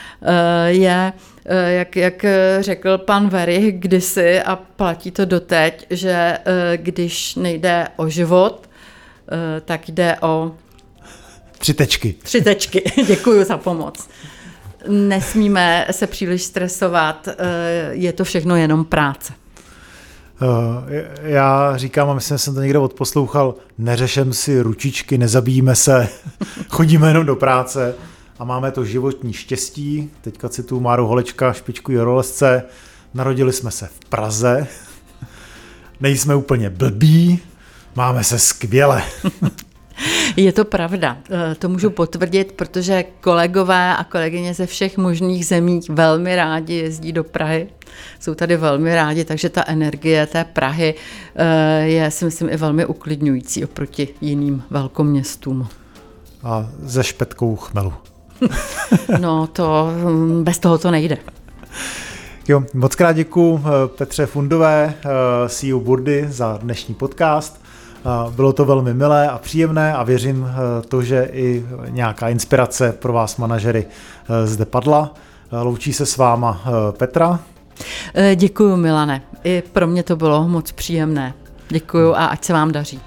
je 0.66 1.12
Eh, 1.50 1.72
jak, 1.72 1.96
jak 1.96 2.24
řekl 2.60 2.98
pan 2.98 3.28
Very 3.28 3.72
kdysi 3.72 4.42
a 4.42 4.56
platí 4.56 5.10
to 5.10 5.24
doteď, 5.24 5.86
že 5.90 6.10
eh, 6.12 6.76
když 6.76 7.34
nejde 7.34 7.88
o 7.96 8.08
život, 8.08 8.68
eh, 8.68 9.60
tak 9.60 9.88
jde 9.88 10.16
o... 10.20 10.52
Tři 11.58 11.74
tečky. 11.74 12.14
Tři 12.22 12.42
tečky, 12.42 12.82
děkuji 13.06 13.44
za 13.44 13.58
pomoc. 13.58 14.08
Nesmíme 14.88 15.86
se 15.90 16.06
příliš 16.06 16.42
stresovat, 16.42 17.28
je 17.90 18.12
to 18.12 18.24
všechno 18.24 18.56
jenom 18.56 18.84
práce. 18.84 19.32
Já 21.22 21.76
říkám, 21.76 22.10
a 22.10 22.14
myslím, 22.14 22.34
že 22.34 22.38
jsem 22.38 22.54
to 22.54 22.60
někde 22.60 22.78
odposlouchal, 22.78 23.54
neřešem 23.78 24.32
si 24.32 24.60
ručičky, 24.60 25.18
nezabijíme 25.18 25.74
se, 25.74 26.08
chodíme 26.68 27.08
jenom 27.08 27.26
do 27.26 27.36
práce 27.36 27.94
a 28.38 28.44
máme 28.44 28.70
to 28.70 28.84
životní 28.84 29.32
štěstí. 29.32 30.10
Teďka 30.20 30.48
cituju 30.48 30.80
Máru 30.80 31.06
Holečka, 31.06 31.52
špičku 31.52 31.92
Jorolesce. 31.92 32.62
Narodili 33.14 33.52
jsme 33.52 33.70
se 33.70 33.86
v 33.86 34.08
Praze, 34.08 34.66
nejsme 36.00 36.34
úplně 36.34 36.70
blbí, 36.70 37.40
máme 37.96 38.24
se 38.24 38.38
skvěle. 38.38 39.02
Je 40.36 40.52
to 40.52 40.64
pravda, 40.64 41.16
eh, 41.30 41.54
to 41.54 41.68
můžu 41.68 41.90
potvrdit, 41.90 42.52
protože 42.52 43.04
kolegové 43.20 43.96
a 43.96 44.04
kolegyně 44.04 44.54
ze 44.54 44.66
všech 44.66 44.98
možných 44.98 45.46
zemí 45.46 45.80
velmi 45.88 46.36
rádi 46.36 46.74
jezdí 46.74 47.12
do 47.12 47.24
Prahy. 47.24 47.68
Jsou 48.20 48.34
tady 48.34 48.56
velmi 48.56 48.94
rádi, 48.94 49.24
takže 49.24 49.48
ta 49.48 49.64
energie 49.66 50.26
té 50.26 50.44
Prahy 50.44 50.94
eh, 51.36 51.80
je, 51.82 52.10
si 52.10 52.24
myslím, 52.24 52.48
i 52.48 52.56
velmi 52.56 52.86
uklidňující 52.86 53.64
oproti 53.64 54.08
jiným 54.20 54.62
velkoměstům. 54.70 55.68
A 56.42 56.68
ze 56.82 57.04
špetkou 57.04 57.56
chmelu. 57.56 57.92
no 59.20 59.46
to 59.46 59.90
hm, 59.92 60.44
bez 60.44 60.58
toho 60.58 60.78
to 60.78 60.90
nejde. 60.90 61.18
Jo, 62.48 62.62
moc 62.74 62.94
krát 62.94 63.12
děkuji 63.12 63.60
eh, 63.64 63.70
Petře 63.86 64.26
Fundové, 64.26 64.94
CEO 65.48 65.80
Burdy, 65.80 66.26
za 66.28 66.58
dnešní 66.62 66.94
podcast. 66.94 67.67
Eh, 67.98 68.30
bylo 68.30 68.52
to 68.52 68.64
velmi 68.64 68.94
milé 68.94 69.28
a 69.28 69.38
příjemné 69.38 69.94
a 69.94 70.02
věřím 70.02 70.46
to, 70.88 71.02
že 71.02 71.28
i 71.32 71.66
nějaká 71.88 72.28
inspirace 72.28 72.92
pro 72.92 73.12
vás 73.12 73.36
manažery 73.36 73.86
zde 74.44 74.64
padla. 74.64 75.14
Loučí 75.62 75.92
se 75.92 76.06
s 76.06 76.16
váma 76.16 76.62
Petra. 76.90 77.40
Děkuji 78.34 78.76
Milane, 78.76 79.22
i 79.44 79.62
pro 79.72 79.86
mě 79.86 80.02
to 80.02 80.16
bylo 80.16 80.48
moc 80.48 80.72
příjemné. 80.72 81.34
Děkuji 81.68 82.14
a 82.14 82.26
ať 82.26 82.44
se 82.44 82.52
vám 82.52 82.72
daří. 82.72 83.00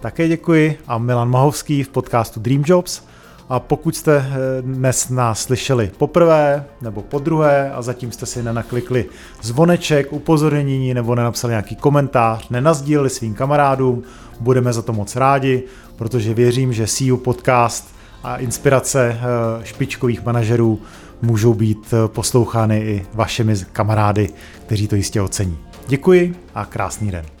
Také 0.00 0.28
děkuji 0.28 0.78
a 0.86 0.98
Milan 0.98 1.30
Mahovský 1.30 1.82
v 1.82 1.88
podcastu 1.88 2.40
Dream 2.40 2.62
Jobs. 2.66 3.02
A 3.48 3.60
pokud 3.60 3.96
jste 3.96 4.16
eh, 4.16 4.62
dnes 4.62 5.08
nás 5.08 5.42
slyšeli 5.42 5.90
poprvé 5.98 6.64
nebo 6.80 7.02
po 7.02 7.18
druhé 7.18 7.72
a 7.72 7.82
zatím 7.82 8.12
jste 8.12 8.26
si 8.26 8.42
nenaklikli 8.42 9.06
zvoneček, 9.42 10.12
upozornění 10.12 10.94
nebo 10.94 11.14
nenapsali 11.14 11.50
nějaký 11.50 11.76
komentář, 11.76 12.48
nenazdíleli 12.48 13.10
svým 13.10 13.34
kamarádům, 13.34 14.02
budeme 14.40 14.72
za 14.72 14.82
to 14.82 14.92
moc 14.92 15.16
rádi, 15.16 15.62
protože 15.96 16.34
věřím, 16.34 16.72
že 16.72 16.86
CU 16.86 17.16
podcast 17.16 17.94
a 18.22 18.36
inspirace 18.36 19.18
eh, 19.20 19.64
špičkových 19.66 20.24
manažerů 20.24 20.80
můžou 21.22 21.54
být 21.54 21.86
eh, 21.92 22.08
poslouchány 22.08 22.78
i 22.78 23.06
vašimi 23.14 23.54
kamarády, 23.72 24.28
kteří 24.66 24.88
to 24.88 24.96
jistě 24.96 25.20
ocení. 25.20 25.58
Děkuji 25.88 26.34
a 26.54 26.64
krásný 26.64 27.10
den. 27.10 27.35